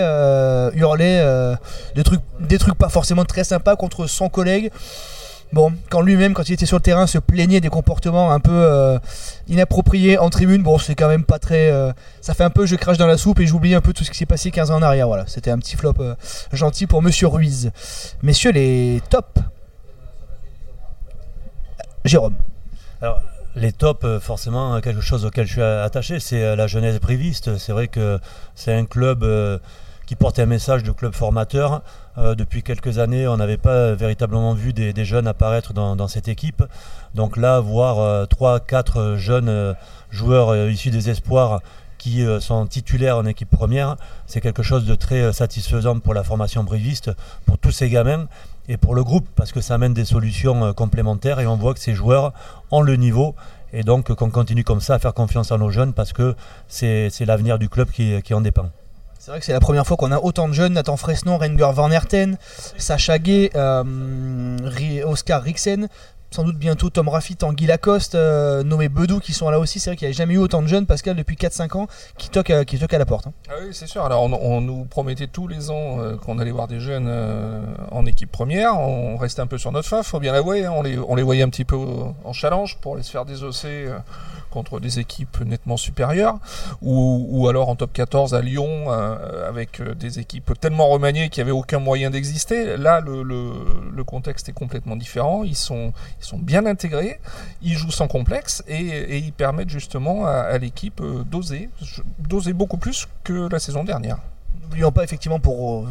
hurlait 0.75 1.55
des, 1.95 2.03
trucs, 2.03 2.21
des 2.39 2.59
trucs 2.59 2.75
pas 2.75 2.89
forcément 2.89 3.25
très 3.25 3.43
sympas 3.43 3.75
contre 3.75 4.05
son 4.05 4.29
collègue. 4.29 4.71
Bon, 5.53 5.73
quand 5.89 6.01
lui-même, 6.01 6.33
quand 6.33 6.49
il 6.49 6.53
était 6.53 6.65
sur 6.65 6.77
le 6.77 6.81
terrain, 6.81 7.07
se 7.07 7.17
plaignait 7.17 7.61
des 7.61 7.69
comportements 7.69 8.31
un 8.31 8.39
peu 8.39 8.51
euh, 8.51 8.99
inappropriés 9.47 10.17
en 10.17 10.29
tribune, 10.29 10.63
bon, 10.63 10.77
c'est 10.77 10.95
quand 10.95 11.07
même 11.07 11.23
pas 11.23 11.39
très. 11.39 11.71
Euh, 11.71 11.93
ça 12.19 12.33
fait 12.33 12.43
un 12.43 12.49
peu 12.49 12.65
je 12.65 12.75
crache 12.75 12.97
dans 12.97 13.07
la 13.07 13.17
soupe 13.17 13.39
et 13.39 13.45
j'oublie 13.45 13.75
un 13.75 13.81
peu 13.81 13.93
tout 13.93 14.03
ce 14.03 14.11
qui 14.11 14.17
s'est 14.17 14.25
passé 14.25 14.51
15 14.51 14.71
ans 14.71 14.77
en 14.77 14.81
arrière. 14.81 15.07
Voilà, 15.07 15.25
c'était 15.27 15.51
un 15.51 15.59
petit 15.59 15.75
flop 15.75 15.93
euh, 15.99 16.15
gentil 16.51 16.87
pour 16.87 17.01
Monsieur 17.01 17.27
Ruiz. 17.27 17.71
Messieurs, 18.21 18.51
les 18.51 19.01
tops. 19.09 19.41
Jérôme. 22.03 22.35
Alors, 23.01 23.21
les 23.55 23.71
tops, 23.71 24.05
forcément, 24.19 24.79
quelque 24.81 25.01
chose 25.01 25.25
auquel 25.25 25.47
je 25.47 25.53
suis 25.53 25.61
attaché, 25.61 26.19
c'est 26.19 26.55
la 26.55 26.67
jeunesse 26.67 26.99
briviste. 26.99 27.57
C'est 27.57 27.71
vrai 27.71 27.87
que 27.87 28.19
c'est 28.53 28.73
un 28.73 28.85
club 28.85 29.25
qui 30.05 30.15
portait 30.15 30.43
un 30.43 30.47
message 30.47 30.83
de 30.83 30.91
club 30.91 31.13
formateur. 31.13 31.81
Euh, 32.17 32.35
depuis 32.35 32.63
quelques 32.63 32.99
années, 32.99 33.27
on 33.27 33.37
n'avait 33.37 33.57
pas 33.57 33.93
véritablement 33.93 34.53
vu 34.53 34.73
des, 34.73 35.05
jeunes 35.05 35.27
apparaître 35.27 35.73
dans, 35.73 36.07
cette 36.07 36.27
équipe. 36.27 36.63
Donc 37.13 37.37
là, 37.37 37.59
voir 37.59 38.25
3-4 38.27 38.97
euh, 38.97 39.17
jeunes 39.17 39.49
euh, 39.49 39.73
joueurs 40.11 40.69
issus 40.69 40.91
des 40.91 41.09
espoirs 41.09 41.61
qui 41.97 42.23
sont 42.39 42.67
titulaires 42.67 43.17
en 43.17 43.25
équipe 43.25 43.49
première, 43.49 43.95
c'est 44.27 44.39
quelque 44.39 44.61
chose 44.61 44.85
de 44.85 44.93
très 44.93 45.33
satisfaisant 45.33 45.97
pour 45.97 46.13
la 46.13 46.23
formation 46.23 46.63
briviste, 46.63 47.09
pour 47.47 47.57
tous 47.57 47.71
ces 47.71 47.89
gamins 47.89 48.27
et 48.67 48.77
pour 48.77 48.93
le 48.93 49.03
groupe, 49.03 49.27
parce 49.35 49.51
que 49.51 49.59
ça 49.59 49.73
amène 49.73 49.95
des 49.95 50.05
solutions 50.05 50.71
complémentaires 50.73 51.39
et 51.39 51.47
on 51.47 51.55
voit 51.55 51.73
que 51.73 51.79
ces 51.79 51.95
joueurs 51.95 52.31
ont 52.69 52.81
le 52.81 52.95
niveau 52.95 53.33
et 53.73 53.81
donc 53.81 54.13
qu'on 54.13 54.29
continue 54.29 54.63
comme 54.63 54.81
ça 54.81 54.93
à 54.95 54.99
faire 54.99 55.15
confiance 55.15 55.51
à 55.51 55.57
nos 55.57 55.71
jeunes 55.71 55.93
parce 55.93 56.13
que 56.13 56.35
c'est 56.67 57.09
l'avenir 57.21 57.57
du 57.57 57.69
club 57.69 57.89
qui 57.89 58.33
en 58.35 58.41
dépend. 58.41 58.69
C'est 59.25 59.31
vrai 59.31 59.39
que 59.39 59.45
c'est 59.47 59.53
la 59.53 59.59
première 59.59 59.87
fois 59.87 59.97
qu'on 59.97 60.11
a 60.11 60.19
autant 60.19 60.47
de 60.47 60.53
jeunes, 60.53 60.73
Nathan 60.73 60.97
Fresnon, 60.97 61.39
Renger 61.39 61.71
Van 61.73 61.89
Herten, 61.89 62.37
Sacha 62.77 63.17
Gay, 63.17 63.49
euh, 63.55 65.03
Oscar 65.03 65.41
Rixen, 65.41 65.89
sans 66.31 66.43
doute 66.43 66.57
bientôt 66.57 66.89
Tom 66.89 67.07
Raffi, 67.07 67.35
Tanguy 67.35 67.65
Lacoste, 67.65 68.15
euh, 68.15 68.63
Noé 68.63 68.89
Bedou 68.89 69.19
qui 69.19 69.33
sont 69.33 69.49
là 69.49 69.59
aussi. 69.59 69.79
C'est 69.79 69.89
vrai 69.89 69.97
qu'il 69.97 70.07
n'y 70.07 70.13
a 70.13 70.17
jamais 70.17 70.33
eu 70.33 70.37
autant 70.37 70.61
de 70.61 70.67
jeunes, 70.67 70.85
Pascal, 70.85 71.15
depuis 71.15 71.35
4-5 71.35 71.77
ans, 71.77 71.87
qui 72.17 72.29
toquent, 72.29 72.65
qui 72.65 72.79
à 72.83 72.97
la 72.97 73.05
porte. 73.05 73.27
Hein. 73.27 73.33
Ah 73.49 73.53
oui, 73.61 73.69
c'est 73.71 73.87
sûr. 73.87 74.03
Alors, 74.03 74.23
on, 74.23 74.61
nous 74.61 74.85
promettait 74.85 75.27
tous 75.27 75.47
les 75.47 75.69
ans 75.69 75.99
euh, 75.99 76.17
qu'on 76.17 76.39
allait 76.39 76.51
voir 76.51 76.67
des 76.67 76.79
jeunes 76.79 77.11
en 77.91 78.05
équipe 78.05 78.31
première. 78.31 78.79
On 78.79 79.17
restait 79.17 79.41
un 79.41 79.47
peu 79.47 79.57
sur 79.57 79.71
notre 79.71 79.87
faf, 79.87 80.07
faut 80.07 80.19
bien 80.19 80.33
l'avouer. 80.33 80.65
Hein. 80.65 80.73
On, 80.75 80.81
les, 80.81 80.97
on 80.97 81.15
les 81.15 81.23
voyait 81.23 81.43
un 81.43 81.49
petit 81.49 81.65
peu 81.65 81.77
en 82.23 82.33
challenge 82.33 82.77
pour 82.81 82.95
les 82.95 83.03
se 83.03 83.11
faire 83.11 83.25
désosser 83.25 83.87
contre 84.55 84.79
des 84.79 84.99
équipes 84.99 85.41
nettement 85.41 85.75
supérieures, 85.75 86.39
ou, 86.81 87.47
alors 87.49 87.67
en 87.67 87.75
top 87.75 87.91
14 87.91 88.33
à 88.33 88.41
Lyon 88.41 88.85
euh, 88.87 89.49
avec 89.49 89.81
euh, 89.81 89.93
des 89.93 90.19
équipes 90.19 90.53
tellement 90.61 90.87
remaniées 90.87 91.27
qu'il 91.27 91.43
n'y 91.43 91.49
avait 91.49 91.59
aucun 91.59 91.79
moyen 91.79 92.09
d'exister. 92.09 92.77
Là, 92.77 93.01
le, 93.01 94.03
contexte 94.05 94.47
est 94.47 94.53
complètement 94.53 94.95
différent. 94.95 95.43
Ils 95.43 95.57
sont, 95.57 95.91
ils 96.21 96.25
sont 96.25 96.37
bien 96.37 96.65
intégrés, 96.65 97.19
ils 97.61 97.77
jouent 97.77 97.91
sans 97.91 98.07
complexe 98.07 98.63
et, 98.67 99.17
ils 99.17 99.33
permettent 99.33 99.69
justement 99.69 100.25
à, 100.25 100.57
l'équipe 100.57 101.01
euh, 101.01 101.23
d'oser, 101.23 101.69
d'oser 102.19 102.53
beaucoup 102.53 102.77
plus 102.77 103.07
que 103.23 103.49
la 103.49 103.59
saison 103.59 103.83
dernière. 103.83 104.17
N'oublions 104.63 104.91
pas 104.91 105.03
effectivement 105.03 105.39
pour 105.39 105.87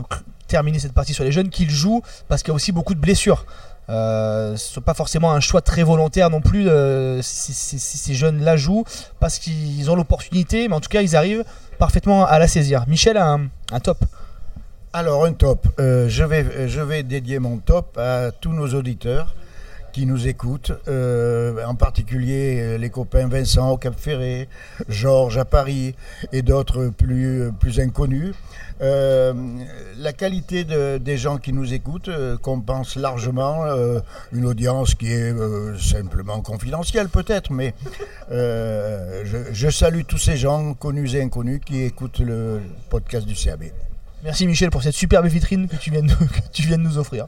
terminer 0.49 0.79
cette 0.79 0.93
partie 0.93 1.15
sur 1.15 1.25
les 1.25 1.33
jeunes 1.33 1.49
qu'ils 1.49 1.71
jouent 1.71 2.03
parce 2.29 2.43
qu'il 2.43 2.49
y 2.49 2.53
a 2.53 2.55
aussi 2.55 2.73
beaucoup 2.73 2.95
de 2.95 3.01
blessures. 3.01 3.47
Euh, 3.91 4.57
ce 4.57 4.79
n'est 4.79 4.85
pas 4.85 4.95
forcément 4.95 5.33
un 5.33 5.41
choix 5.41 5.61
très 5.61 5.83
volontaire 5.83 6.31
non 6.31 6.41
plus 6.41 6.69
euh, 6.69 7.21
si, 7.23 7.53
ces 7.53 8.15
jeunes-là 8.15 8.57
jouent 8.57 8.85
parce 9.21 9.39
qu'ils 9.39 9.91
ont 9.91 9.97
l'opportunité, 9.97 10.69
mais 10.69 10.75
en 10.75 10.81
tout 10.81 10.89
cas 10.89 11.03
ils 11.03 11.17
arrivent 11.17 11.45
parfaitement 11.79 12.27
à 12.27 12.39
la 12.39 12.49
saisir. 12.49 12.85
Michel 12.89 13.17
a 13.19 13.39
un, 13.73 13.81
top. 13.81 14.05
Alors 14.93 15.25
un 15.27 15.33
top, 15.33 15.67
euh, 15.81 16.09
je, 16.09 16.25
vais, 16.25 16.69
je 16.69 16.81
vais 16.81 17.03
dédier 17.03 17.39
mon 17.39 17.59
top 17.59 17.99
à 17.99 18.31
tous 18.31 18.53
nos 18.53 18.69
auditeurs 18.75 19.35
qui 19.95 20.07
nous 20.07 20.27
écoutent, 20.27 20.73
en 20.89 21.75
particulier 21.77 22.77
les 22.79 22.91
copains 22.91 23.29
Vincent 23.29 23.71
au 23.71 23.77
Cap 23.79 23.95
Ferré, 23.97 24.49
Georges 24.89 25.39
à 25.39 25.45
Paris 25.45 25.95
et 26.33 26.43
d'autres 26.43 26.89
plus, 26.89 27.53
plus 27.61 27.79
inconnus. 27.79 28.35
Euh, 28.81 29.33
la 29.99 30.13
qualité 30.13 30.65
des 30.65 31.17
gens 31.17 31.39
qui 31.39 31.53
nous 31.53 31.73
écoutent 31.73 32.09
euh, 32.09 32.37
compense 32.37 32.97
largement 32.97 33.65
euh, 33.65 34.01
une 34.33 34.47
audience 34.47 34.97
qui 34.97 35.13
est 35.13 35.33
simplement 35.79 36.41
confidentielle 36.41 37.09
peut-être, 37.09 37.53
mais 37.53 37.75
je, 38.31 39.71
salue 39.71 40.03
tous 40.07 40.19
ces 40.19 40.37
gens 40.37 40.75
connus 40.75 41.15
et 41.15 41.23
inconnus 41.23 41.61
qui 41.65 41.83
écoutent 41.83 42.19
le 42.19 42.61
podcast 42.91 43.27
du 43.27 43.35
CAB. 43.35 43.65
Merci 44.25 44.47
Michel 44.47 44.71
pour 44.71 44.83
cette 44.83 44.95
superbe 44.95 45.27
vitrine 45.27 45.69
que 45.69 45.77
tu 45.77 45.91
viens 45.91 46.01
de, 46.01 46.09
que 46.15 46.49
tu 46.51 46.63
viens 46.63 46.79
de 46.79 46.83
nous 46.83 46.97
offrir. 46.97 47.27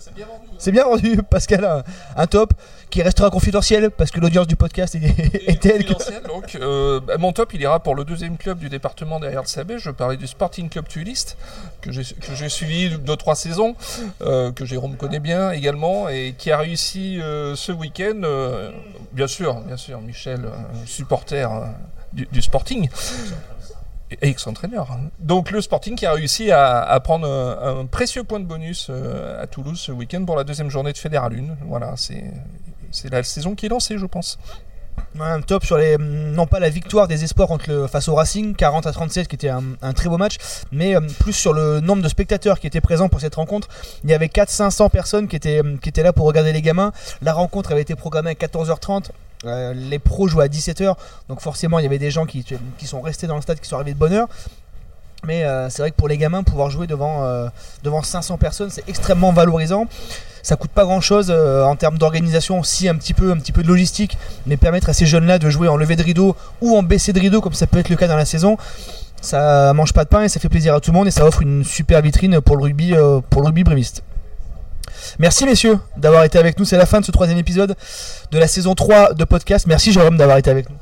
C'est 0.56 0.72
bien 0.72 0.84
vendu, 0.84 1.18
Pascal, 1.30 1.62
un, 1.66 1.84
un 2.16 2.26
top 2.26 2.54
qui 2.88 3.02
restera 3.02 3.28
confidentiel 3.28 3.90
parce 3.90 4.10
que 4.10 4.18
l'audience 4.18 4.46
du 4.46 4.56
podcast 4.56 4.94
est, 4.94 5.02
est 5.46 5.60
telle 5.60 5.84
que. 5.84 5.92
Donc, 6.26 6.54
euh, 6.54 7.00
bah, 7.00 7.18
mon 7.18 7.32
top, 7.32 7.52
il 7.52 7.60
ira 7.60 7.80
pour 7.80 7.94
le 7.96 8.06
deuxième 8.06 8.38
club 8.38 8.58
du 8.58 8.70
département 8.70 9.20
derrière 9.20 9.42
le 9.42 9.46
CAB. 9.46 9.76
Je 9.76 9.90
parlais 9.90 10.16
du 10.16 10.26
Sporting 10.26 10.70
Club 10.70 10.88
Tuiliste, 10.88 11.36
que 11.82 11.92
j'ai 11.92 12.48
suivi 12.48 12.96
deux 12.96 13.16
trois 13.16 13.34
saisons, 13.34 13.76
euh, 14.22 14.50
que 14.50 14.64
Jérôme 14.64 14.96
connaît 14.96 15.20
bien 15.20 15.50
également, 15.50 16.08
et 16.08 16.34
qui 16.38 16.50
a 16.50 16.56
réussi 16.56 17.20
euh, 17.20 17.54
ce 17.56 17.72
week-end. 17.72 18.22
bien 19.12 19.26
sûr, 19.26 19.60
bien 19.60 19.76
sûr, 19.76 20.00
Michel, 20.00 20.40
supporter 20.86 21.46
du, 22.14 22.26
du 22.32 22.40
Sporting. 22.40 22.88
Et 24.10 24.18
ex-entraîneur. 24.28 24.98
Donc 25.18 25.50
le 25.50 25.60
Sporting 25.60 25.96
qui 25.96 26.06
a 26.06 26.12
réussi 26.12 26.52
à, 26.52 27.00
prendre 27.02 27.26
un, 27.26 27.86
précieux 27.86 28.22
point 28.22 28.38
de 28.38 28.44
bonus 28.44 28.86
euh, 28.88 29.42
à 29.42 29.48
Toulouse 29.48 29.80
ce 29.80 29.90
week-end 29.90 30.24
pour 30.24 30.36
la 30.36 30.44
deuxième 30.44 30.70
journée 30.70 30.92
de 30.92 30.98
Fédéral 30.98 31.32
1. 31.32 31.66
Voilà, 31.66 31.94
c'est 31.96 33.10
la 33.10 33.22
saison 33.24 33.56
qui 33.56 33.66
est 33.66 33.68
lancée, 33.68 33.98
je 33.98 34.06
pense. 34.06 34.38
Top 35.46 35.64
sur 35.64 35.78
non 35.98 36.46
pas 36.46 36.60
la 36.60 36.68
victoire 36.68 37.08
des 37.08 37.24
espoirs 37.24 37.48
face 37.90 38.08
au 38.08 38.14
Racing 38.14 38.54
40 38.54 38.86
à 38.86 38.92
37 38.92 39.28
qui 39.28 39.34
était 39.34 39.48
un, 39.48 39.62
un 39.80 39.92
très 39.92 40.08
beau 40.08 40.18
match 40.18 40.36
mais 40.72 40.94
euh, 40.94 41.00
plus 41.20 41.32
sur 41.32 41.52
le 41.52 41.80
nombre 41.80 42.02
de 42.02 42.08
spectateurs 42.08 42.60
qui 42.60 42.66
étaient 42.66 42.80
présents 42.82 43.08
pour 43.08 43.20
cette 43.20 43.34
rencontre 43.34 43.68
il 44.04 44.10
y 44.10 44.14
avait 44.14 44.28
4 44.28 44.50
500 44.50 44.90
personnes 44.90 45.28
qui 45.28 45.36
étaient 45.36 45.62
qui 45.80 45.88
étaient 45.88 46.02
là 46.02 46.12
pour 46.12 46.26
regarder 46.26 46.52
les 46.52 46.60
gamins 46.60 46.92
la 47.22 47.32
rencontre 47.32 47.72
avait 47.72 47.82
été 47.82 47.94
programmée 47.94 48.30
à 48.30 48.34
14h30 48.34 49.10
Euh, 49.44 49.74
les 49.74 49.98
pros 49.98 50.28
jouaient 50.28 50.44
à 50.44 50.48
17h 50.48 50.94
donc 51.28 51.40
forcément 51.40 51.78
il 51.78 51.82
y 51.82 51.86
avait 51.86 51.98
des 51.98 52.10
gens 52.10 52.24
qui, 52.24 52.42
sont 52.84 53.02
restés 53.02 53.26
dans 53.26 53.36
le 53.36 53.42
stade 53.42 53.60
qui 53.60 53.68
sont 53.68 53.76
arrivés 53.76 53.94
de 53.94 53.98
bonne 53.98 54.12
heure. 54.12 54.28
Mais 55.24 55.44
euh, 55.44 55.68
c'est 55.70 55.82
vrai 55.82 55.90
que 55.90 55.96
pour 55.96 56.08
les 56.08 56.18
gamins 56.18 56.42
pouvoir 56.42 56.70
jouer 56.70 56.86
devant, 56.86 57.24
euh, 57.24 57.48
devant 57.82 58.02
500 58.02 58.38
personnes 58.38 58.70
c'est 58.70 58.88
extrêmement 58.88 59.32
valorisant. 59.32 59.86
Ça 60.42 60.54
coûte 60.56 60.70
pas 60.70 60.84
grand 60.84 61.00
chose 61.00 61.30
en 61.30 61.74
termes 61.74 61.98
d'organisation 61.98 62.60
aussi 62.60 62.88
un 62.88 62.94
petit 62.94 63.14
peu 63.14 63.34
de 63.34 63.68
logistique 63.68 64.16
mais 64.46 64.56
permettre 64.56 64.88
à 64.88 64.92
ces 64.92 65.04
jeunes 65.04 65.26
là 65.26 65.40
de 65.40 65.50
jouer 65.50 65.66
en 65.66 65.76
levée 65.76 65.96
de 65.96 66.04
rideau 66.04 66.36
ou 66.60 66.76
en 66.76 66.84
baissée 66.84 67.12
de 67.12 67.18
rideau 67.18 67.40
comme 67.40 67.52
ça 67.52 67.66
peut 67.66 67.78
être 67.78 67.88
le 67.88 67.96
cas 67.96 68.06
dans 68.06 68.16
la 68.16 68.24
saison. 68.24 68.56
Ça 69.20 69.72
mange 69.74 69.92
pas 69.92 70.04
de 70.04 70.08
pain 70.08 70.22
et 70.22 70.28
ça 70.28 70.38
fait 70.38 70.48
plaisir 70.48 70.74
à 70.74 70.80
tout 70.80 70.92
le 70.92 70.96
monde 70.96 71.08
et 71.08 71.10
ça 71.10 71.26
offre 71.26 71.42
une 71.42 71.64
super 71.64 72.00
vitrine 72.00 72.40
pour 72.40 72.56
le 72.56 72.62
rugby 72.62 72.94
pour 73.28 73.42
le 73.42 73.48
Merci 75.18 75.44
messieurs 75.44 75.78
d'avoir 75.96 76.24
été 76.24 76.38
avec 76.38 76.58
nous, 76.58 76.64
c'est 76.64 76.76
la 76.76 76.86
fin 76.86 77.00
de 77.00 77.04
ce 77.04 77.12
troisième 77.12 77.38
épisode 77.38 77.74
de 78.30 78.38
la 78.38 78.48
saison 78.48 78.74
3 78.74 79.14
de 79.14 79.24
podcast. 79.24 79.66
Merci 79.66 79.92
Jérôme 79.92 80.16
d'avoir 80.16 80.38
été 80.38 80.50
avec 80.50 80.68
nous. 80.70 80.76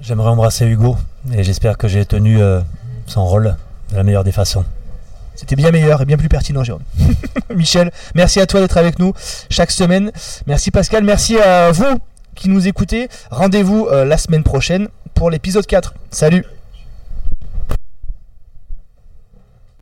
J'aimerais 0.00 0.28
embrasser 0.28 0.66
Hugo 0.66 0.96
et 1.32 1.42
j'espère 1.42 1.78
que 1.78 1.88
j'ai 1.88 2.04
tenu 2.04 2.40
euh, 2.40 2.60
son 3.06 3.24
rôle 3.24 3.56
de 3.90 3.96
la 3.96 4.02
meilleure 4.02 4.24
des 4.24 4.32
façons. 4.32 4.64
C'était 5.34 5.56
bien 5.56 5.70
meilleur 5.70 6.00
et 6.00 6.04
bien 6.04 6.16
plus 6.16 6.28
pertinent, 6.28 6.64
Jérôme. 6.64 6.82
Michel, 7.54 7.90
merci 8.14 8.40
à 8.40 8.46
toi 8.46 8.60
d'être 8.60 8.78
avec 8.78 8.98
nous 8.98 9.12
chaque 9.50 9.70
semaine. 9.70 10.10
Merci 10.46 10.70
Pascal, 10.70 11.04
merci 11.04 11.38
à 11.38 11.70
vous 11.72 11.98
qui 12.34 12.48
nous 12.48 12.66
écoutez. 12.66 13.08
Rendez-vous 13.30 13.88
euh, 13.90 14.04
la 14.04 14.16
semaine 14.16 14.42
prochaine 14.42 14.88
pour 15.14 15.30
l'épisode 15.30 15.66
4. 15.66 15.94
Salut 16.10 16.44